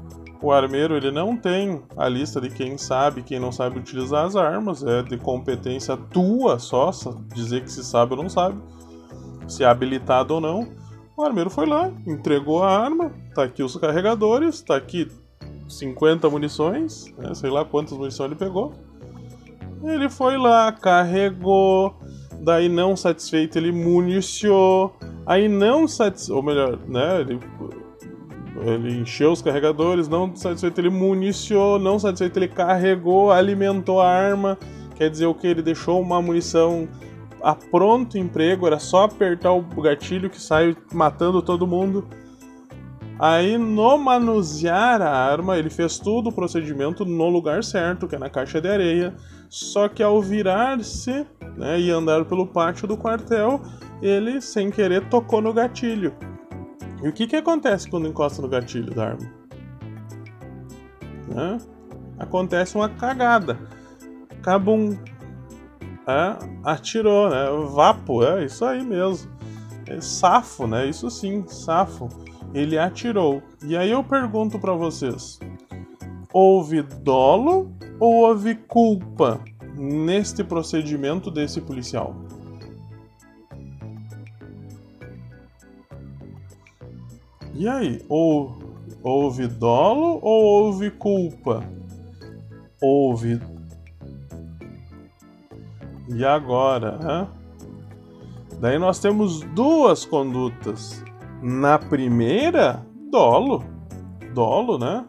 [0.43, 4.35] o armeiro ele não tem a lista de quem sabe, quem não sabe utilizar as
[4.35, 6.91] armas, é de competência tua só,
[7.33, 8.61] dizer que se sabe ou não sabe,
[9.47, 10.69] se é habilitado ou não.
[11.17, 15.09] O armeiro foi lá, entregou a arma, tá aqui os carregadores, tá aqui
[15.73, 18.73] 50 munições, né, sei lá quantas munições ele pegou.
[19.83, 21.97] Ele foi lá, carregou,
[22.41, 24.95] daí não satisfeito ele municiou,
[25.27, 27.41] aí não satisfeito, ou melhor, né, ele
[28.65, 34.59] ele encheu os carregadores, não satisfeito ele municiou, não satisfeito ele carregou, alimentou a arma.
[34.95, 35.47] Quer dizer o que?
[35.47, 36.89] Ele deixou uma munição
[37.43, 42.07] a pronto emprego, era só apertar o gatilho que sai matando todo mundo.
[43.19, 48.19] Aí, no manusear a arma, ele fez todo o procedimento no lugar certo, que é
[48.19, 49.15] na caixa de areia.
[49.49, 53.61] Só que ao virar-se né, e andar pelo pátio do quartel,
[54.01, 56.13] ele, sem querer, tocou no gatilho.
[57.03, 59.31] E o que, que acontece quando encosta no gatilho da arma?
[61.29, 61.59] Né?
[62.19, 63.59] Acontece uma cagada.
[64.43, 64.97] Cabum.
[66.07, 67.45] É, atirou, né?
[67.73, 69.31] Vapo, é isso aí mesmo.
[69.87, 70.87] É safo, né?
[70.87, 72.09] Isso sim, safo.
[72.55, 73.43] Ele atirou.
[73.65, 75.39] E aí eu pergunto para vocês:
[76.33, 79.41] houve dolo ou houve culpa
[79.75, 82.15] neste procedimento desse policial?
[87.55, 88.59] E aí, ou
[89.03, 91.63] houve dolo ou houve culpa?
[92.81, 93.41] Houve.
[96.09, 97.29] E agora, né?
[98.59, 101.05] Daí nós temos duas condutas.
[101.43, 103.65] Na primeira, dolo.
[104.33, 105.05] Dolo, né?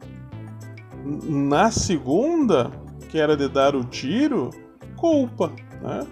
[1.06, 2.72] Na segunda,
[3.10, 4.50] que era de dar o tiro,
[4.98, 6.08] culpa, né?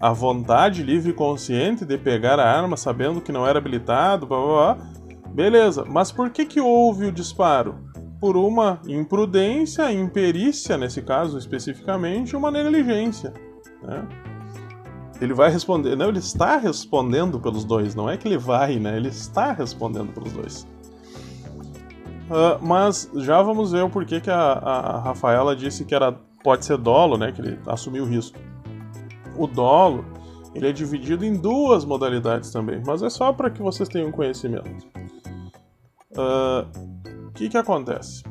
[0.00, 4.38] a vontade livre e consciente de pegar a arma sabendo que não era habilitado, blá,
[4.38, 4.86] blá, blá.
[5.28, 5.84] beleza.
[5.86, 7.86] Mas por que que houve o disparo?
[8.20, 13.32] por uma imprudência, imperícia, nesse caso especificamente, uma negligência.
[13.82, 14.06] Né?
[15.20, 18.96] Ele vai responder, não, ele está respondendo pelos dois, não é que ele vai, né?
[18.96, 20.66] Ele está respondendo pelos dois.
[22.26, 26.12] Uh, mas já vamos ver o porquê que a, a Rafaela disse que era
[26.42, 27.32] pode ser dolo, né?
[27.32, 28.38] Que ele assumiu o risco.
[29.36, 30.04] O dolo
[30.54, 34.86] ele é dividido em duas modalidades também, mas é só para que vocês tenham conhecimento.
[36.16, 38.22] O uh, que que acontece?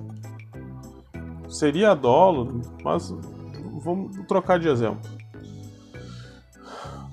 [1.47, 3.13] Seria dolo, mas
[3.83, 4.99] vamos trocar de exemplo.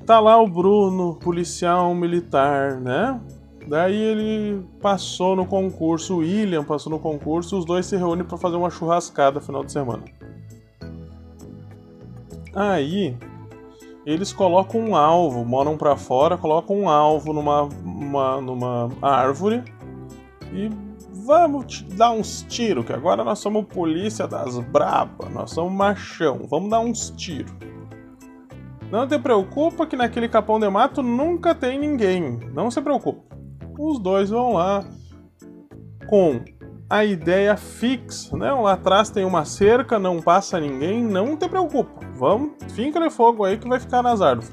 [0.07, 3.21] Tá lá o Bruno, policial militar, né?
[3.69, 8.37] Daí ele passou no concurso, o William passou no concurso, os dois se reúnem para
[8.37, 10.03] fazer uma churrascada final de semana.
[12.55, 13.17] Aí
[14.05, 19.63] eles colocam um alvo, moram para fora, colocam um alvo numa, uma, numa árvore
[20.53, 20.69] e
[21.25, 26.69] vamos dar uns tiros, que agora nós somos polícia das braba, nós somos machão, vamos
[26.69, 27.53] dar uns tiros.
[28.93, 33.23] Não te preocupa que naquele capão de mato nunca tem ninguém, não se preocupe.
[33.79, 34.85] Os dois vão lá
[36.07, 36.45] com
[36.91, 38.53] a ideia fixa, né?
[38.53, 42.07] Lá atrás tem uma cerca, não passa ninguém, não te preocupa.
[42.17, 44.53] Vamos, finca de fogo aí que vai ficar nas árvores.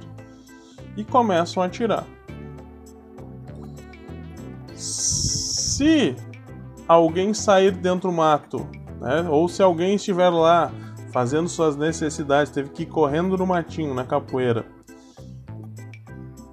[0.95, 2.07] E começam a atirar.
[4.73, 6.15] Se
[6.87, 8.65] alguém sair dentro do mato,
[9.01, 9.27] né?
[9.29, 10.71] Ou se alguém estiver lá
[11.11, 14.65] fazendo suas necessidades, teve que ir correndo no matinho, na capoeira.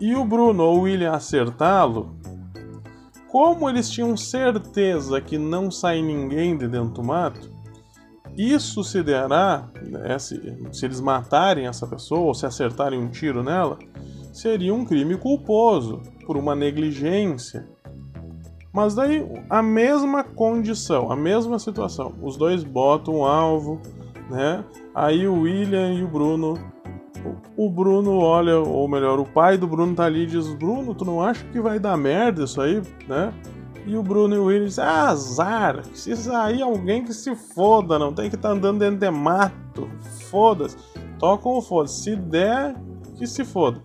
[0.00, 2.16] E o Bruno ou o William acertá-lo,
[3.28, 7.50] como eles tinham certeza que não sai ninguém de dentro do mato,
[8.36, 13.42] isso se dará, né, se, se eles matarem essa pessoa ou se acertarem um tiro
[13.42, 13.78] nela,
[14.32, 17.66] seria um crime culposo por uma negligência.
[18.72, 23.80] Mas daí a mesma condição, a mesma situação, os dois botam um alvo,
[24.30, 24.64] né?
[24.94, 26.58] Aí o William e o Bruno
[27.56, 31.04] o Bruno olha, ou melhor, o pai do Bruno tá ali e diz: Bruno, tu
[31.04, 33.32] não acha que vai dar merda isso aí, né?
[33.86, 37.98] E o Bruno e o William dizem: ah, azar, se sair alguém que se foda,
[37.98, 39.88] não tem que estar tá andando dentro de mato,
[40.30, 40.76] foda-se,
[41.18, 42.76] tocam o foda se der,
[43.16, 43.82] que se foda.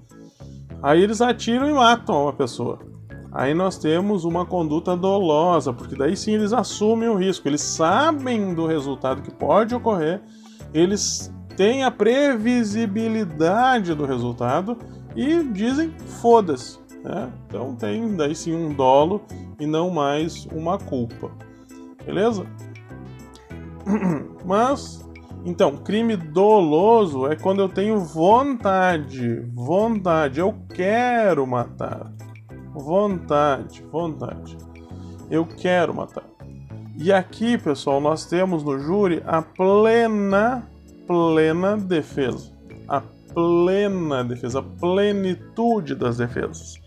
[0.83, 2.79] Aí eles atiram e matam uma pessoa.
[3.31, 8.53] Aí nós temos uma conduta dolosa, porque daí sim eles assumem o risco, eles sabem
[8.53, 10.21] do resultado que pode ocorrer,
[10.73, 14.77] eles têm a previsibilidade do resultado
[15.15, 16.79] e dizem foda-se.
[17.03, 17.31] Né?
[17.47, 19.21] Então tem daí sim um dolo
[19.59, 21.31] e não mais uma culpa.
[22.05, 22.45] Beleza?
[24.45, 25.07] Mas,
[25.45, 32.11] então, crime doloso é quando eu tenho vontade, vontade, eu quero matar.
[32.81, 34.57] Vontade, vontade.
[35.29, 36.23] Eu quero matar.
[36.97, 40.67] E aqui, pessoal, nós temos no júri a plena
[41.07, 42.51] plena defesa.
[42.87, 43.01] A
[43.33, 46.81] plena defesa, a plenitude das defesas.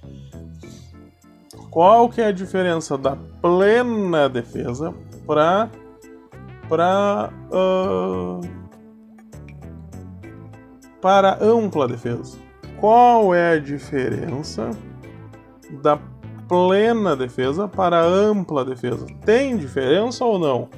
[1.70, 4.92] Qual que é a diferença da plena defesa
[5.26, 5.70] para
[6.68, 8.40] para uh,
[11.00, 12.38] para ampla defesa?
[12.80, 14.70] Qual é a diferença
[15.82, 15.98] da
[16.48, 19.06] plena defesa para ampla defesa?
[19.24, 20.68] Tem diferença ou não?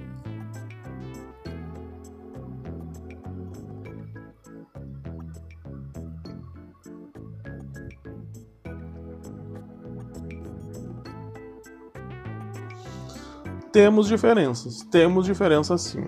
[13.76, 16.07] Temos diferenças, temos diferenças sim.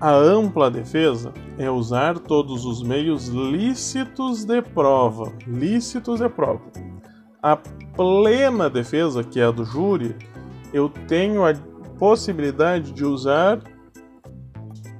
[0.00, 6.62] A ampla defesa é usar todos os meios lícitos de prova, lícitos de prova.
[7.42, 7.58] A
[7.96, 10.14] plena defesa, que é a do júri,
[10.72, 11.54] eu tenho a
[11.98, 13.60] possibilidade de usar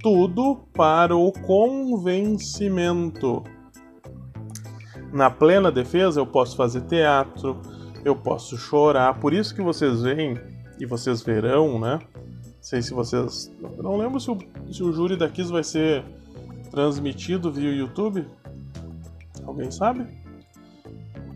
[0.00, 3.44] tudo para o convencimento.
[5.12, 7.60] Na plena defesa, eu posso fazer teatro,
[8.04, 9.20] eu posso chorar.
[9.20, 10.36] Por isso que vocês veem
[10.78, 11.98] e vocês verão, né?
[12.60, 13.52] Sei se vocês.
[13.76, 14.38] Eu não lembro se o,
[14.72, 16.04] se o júri da Kiss vai ser
[16.70, 18.26] transmitido via YouTube.
[19.44, 20.06] Alguém sabe?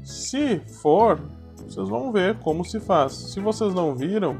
[0.02, 1.20] Se for,
[1.70, 3.12] vocês vão ver como se faz.
[3.12, 4.36] Se vocês não viram,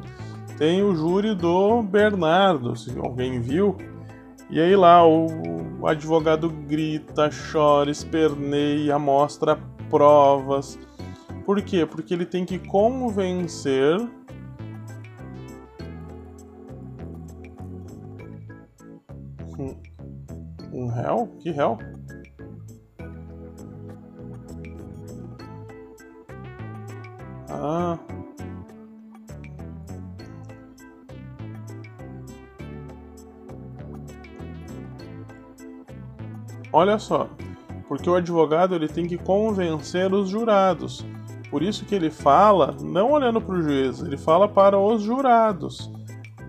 [0.58, 3.76] tem o júri do Bernardo, se alguém viu.
[4.50, 9.56] E aí lá o, advogado grita, chora, esperneia, mostra
[9.88, 10.76] provas.
[11.46, 11.86] Por quê?
[11.86, 13.96] Porque ele tem que convencer
[20.72, 21.28] Um réu?
[21.40, 21.78] Que réu?
[27.60, 27.98] Ah.
[36.72, 37.28] Olha só,
[37.88, 41.04] porque o advogado ele tem que convencer os jurados.
[41.50, 45.90] Por isso que ele fala, não olhando para o juiz, ele fala para os jurados.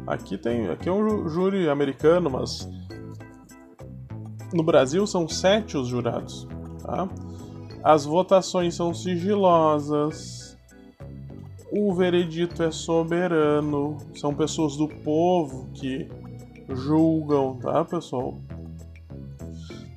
[0.05, 2.69] Aqui tem, aqui é um júri americano, mas
[4.53, 6.47] no Brasil são sete os jurados.
[6.83, 7.09] Tá?
[7.83, 10.40] As votações são sigilosas.
[11.71, 13.95] O veredito é soberano.
[14.13, 16.09] São pessoas do povo que
[16.69, 18.37] julgam, tá, pessoal?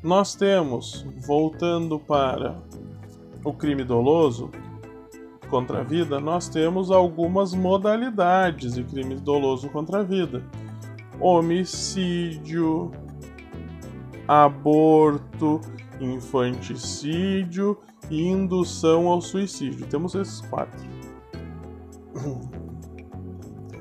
[0.01, 2.63] Nós temos, voltando para
[3.45, 4.51] o crime doloso
[5.51, 10.45] contra a vida, nós temos algumas modalidades de crime doloso contra a vida:
[11.19, 12.93] homicídio,
[14.29, 15.61] aborto,
[16.01, 17.77] infanticídio
[18.09, 19.87] e indução ao suicídio.
[19.87, 20.94] Temos esses quatro.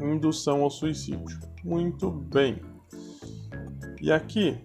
[0.01, 1.39] Indução ao suicídio.
[1.63, 2.61] Muito bem.
[4.01, 4.57] E aqui,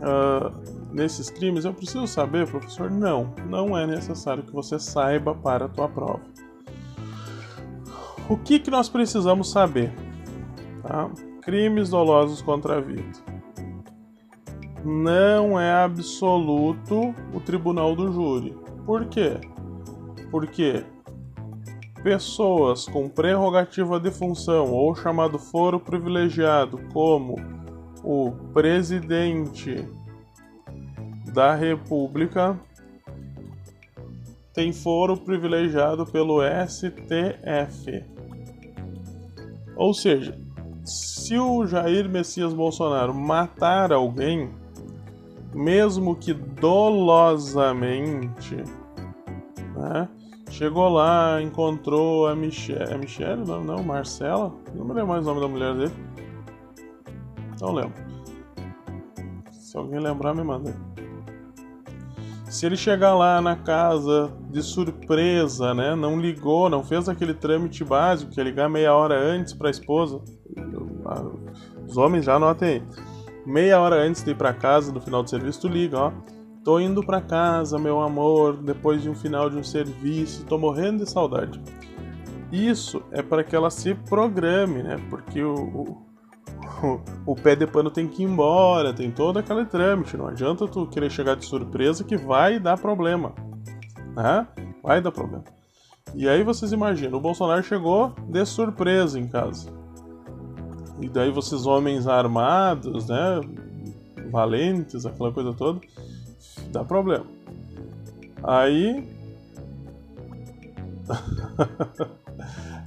[0.00, 2.90] uh, nesses crimes, eu preciso saber, professor?
[2.90, 6.20] Não, não é necessário que você saiba para a tua prova.
[8.28, 9.92] O que, que nós precisamos saber?
[10.82, 11.10] Tá?
[11.42, 13.38] Crimes dolosos contra a vida
[14.84, 18.56] não é absoluto o tribunal do júri.
[18.86, 19.38] Por quê?
[20.30, 20.84] Porque
[22.02, 27.36] pessoas com prerrogativa de função ou chamado foro privilegiado, como
[28.02, 29.88] o presidente
[31.32, 32.60] da República,
[34.54, 38.04] tem foro privilegiado pelo STF.
[39.76, 40.36] Ou seja,
[40.84, 44.50] se o Jair Messias Bolsonaro matar alguém,
[45.54, 48.56] mesmo que dolosamente,
[49.76, 50.08] né?
[50.58, 52.92] Chegou lá, encontrou a Michelle.
[52.92, 53.46] É Michelle?
[53.46, 54.52] Não, não, Marcela?
[54.74, 55.92] Não me lembro mais o nome da mulher dele.
[57.60, 57.94] Não lembro.
[59.52, 60.74] Se alguém lembrar, me manda.
[62.50, 65.94] Se ele chegar lá na casa de surpresa, né?
[65.94, 69.70] Não ligou, não fez aquele trâmite básico, que é ligar meia hora antes para a
[69.70, 70.20] esposa.
[71.86, 72.82] Os homens já notem aí
[73.46, 76.12] meia hora antes de ir para casa no final do serviço, tu liga, ó.
[76.64, 81.04] Tô indo para casa, meu amor, depois de um final de um serviço, tô morrendo
[81.04, 81.60] de saudade.
[82.52, 84.96] Isso é para que ela se programe, né?
[85.10, 85.54] Porque o,
[86.82, 90.16] o, o, pé de pano tem que ir embora, tem todo aquele trâmite.
[90.16, 93.34] Não adianta tu querer chegar de surpresa que vai dar problema.
[94.16, 94.46] Né?
[94.82, 95.44] Vai dar problema.
[96.14, 99.70] E aí vocês imaginam, o Bolsonaro chegou de surpresa em casa.
[101.00, 103.40] E daí vocês homens armados, né?
[104.30, 105.80] Valentes, aquela coisa toda,
[106.70, 107.26] dá problema.
[108.42, 109.04] Aí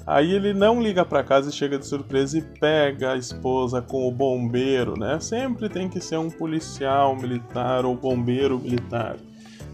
[0.06, 4.08] Aí ele não liga para casa e chega de surpresa e pega a esposa com
[4.08, 5.20] o bombeiro, né?
[5.20, 9.18] Sempre tem que ser um policial militar ou bombeiro militar,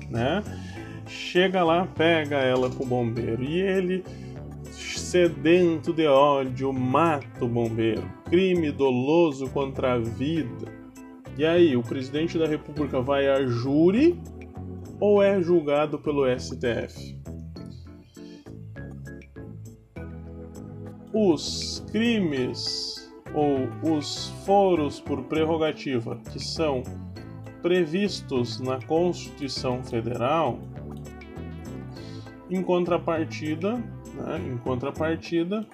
[0.10, 0.44] né?
[1.08, 4.04] Chega lá, pega ela com o bombeiro e ele
[4.72, 8.04] sedento de ódio, mata o bombeiro.
[8.26, 10.77] Crime doloso contra a vida.
[11.38, 14.20] E aí, o presidente da República vai a júri
[15.00, 17.16] ou é julgado pelo STF?
[21.14, 26.82] Os crimes ou os foros por prerrogativa que são
[27.62, 30.58] previstos na Constituição Federal,
[32.50, 34.42] em contrapartida, né?
[34.52, 35.68] Em contrapartida,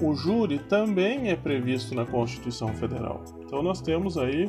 [0.00, 3.22] o júri também é previsto na Constituição Federal.
[3.48, 4.46] Então nós temos aí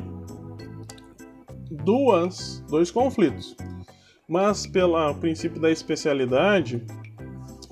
[1.70, 3.56] duas, dois conflitos.
[4.28, 6.84] Mas pelo princípio da especialidade,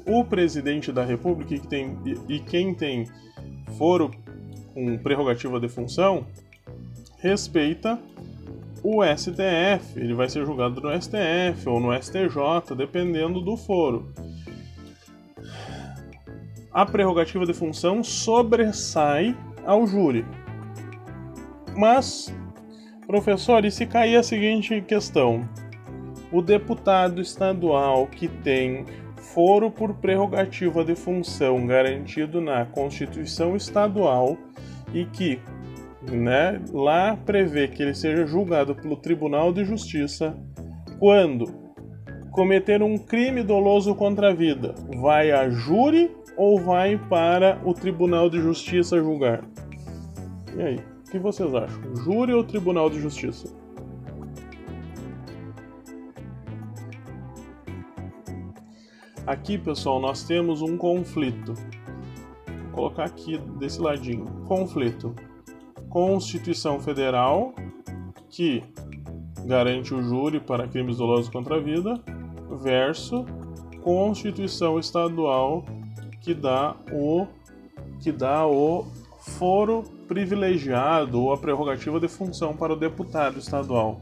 [0.07, 1.99] o presidente da República e, tem,
[2.31, 3.05] e quem tem
[3.77, 4.11] foro
[4.73, 6.27] com prerrogativa de função
[7.19, 7.99] respeita
[8.83, 10.01] o STF.
[10.01, 14.11] Ele vai ser julgado no STF ou no STJ, dependendo do foro
[16.73, 19.37] a prerrogativa de função sobressai
[19.67, 20.25] ao júri.
[21.79, 22.35] Mas,
[23.07, 25.49] professor, e se cair a seguinte questão?
[26.33, 28.85] O deputado estadual que tem
[29.17, 34.37] foro por prerrogativa de função garantido na Constituição Estadual
[34.93, 35.41] e que
[36.11, 40.37] né, lá prevê que ele seja julgado pelo Tribunal de Justiça
[40.99, 41.47] quando
[42.33, 48.29] cometer um crime doloso contra a vida, vai a júri ou vai para o Tribunal
[48.29, 49.45] de Justiça julgar?
[50.57, 51.97] E aí, o que vocês acham?
[51.97, 53.49] Júri ou Tribunal de Justiça?
[59.27, 61.55] Aqui, pessoal, nós temos um conflito.
[62.47, 64.27] Vou colocar aqui desse ladinho.
[64.47, 65.15] Conflito.
[65.89, 67.55] Constituição Federal,
[68.29, 68.63] que
[69.47, 71.95] garante o júri para crimes dolosos contra a vida,
[72.63, 73.25] verso
[73.83, 75.65] Constituição Estadual
[76.21, 77.27] que dá o
[78.01, 78.87] que dá o
[79.19, 84.01] foro privilegiado ou a prerrogativa de função para o deputado estadual.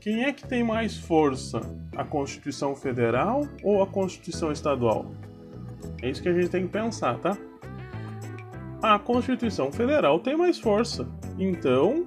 [0.00, 1.60] Quem é que tem mais força?
[1.96, 5.06] A Constituição Federal ou a Constituição Estadual?
[6.02, 7.38] É isso que a gente tem que pensar, tá?
[8.82, 11.08] A Constituição Federal tem mais força.
[11.38, 12.06] Então,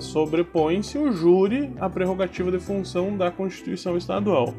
[0.00, 4.52] sobrepõe-se o júri à prerrogativa de função da Constituição Estadual.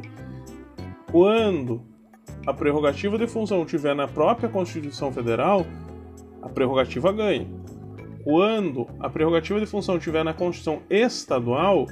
[1.12, 1.84] Quando
[2.48, 5.66] a prerrogativa de função estiver na própria Constituição Federal,
[6.42, 7.48] a prerrogativa ganha.
[8.24, 11.88] Quando a prerrogativa de função estiver na Constituição Estadual,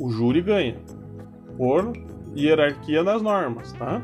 [0.00, 0.76] o júri ganha.
[1.56, 1.92] Por
[2.36, 4.02] hierarquia das normas, tá?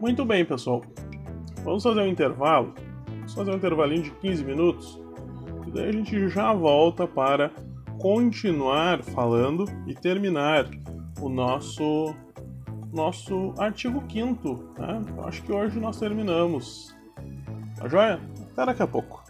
[0.00, 0.82] Muito bem, pessoal.
[1.64, 2.72] Vamos fazer um intervalo.
[3.06, 5.00] Vamos fazer um intervalinho de 15 minutos.
[5.66, 7.50] E daí a gente já volta para
[7.98, 10.68] continuar falando e terminar
[11.20, 12.14] o nosso
[12.92, 15.04] nosso artigo 5 né?
[15.24, 16.94] Acho que hoje nós terminamos.
[17.76, 18.20] Tá joia?
[18.52, 19.22] Até daqui a pouco.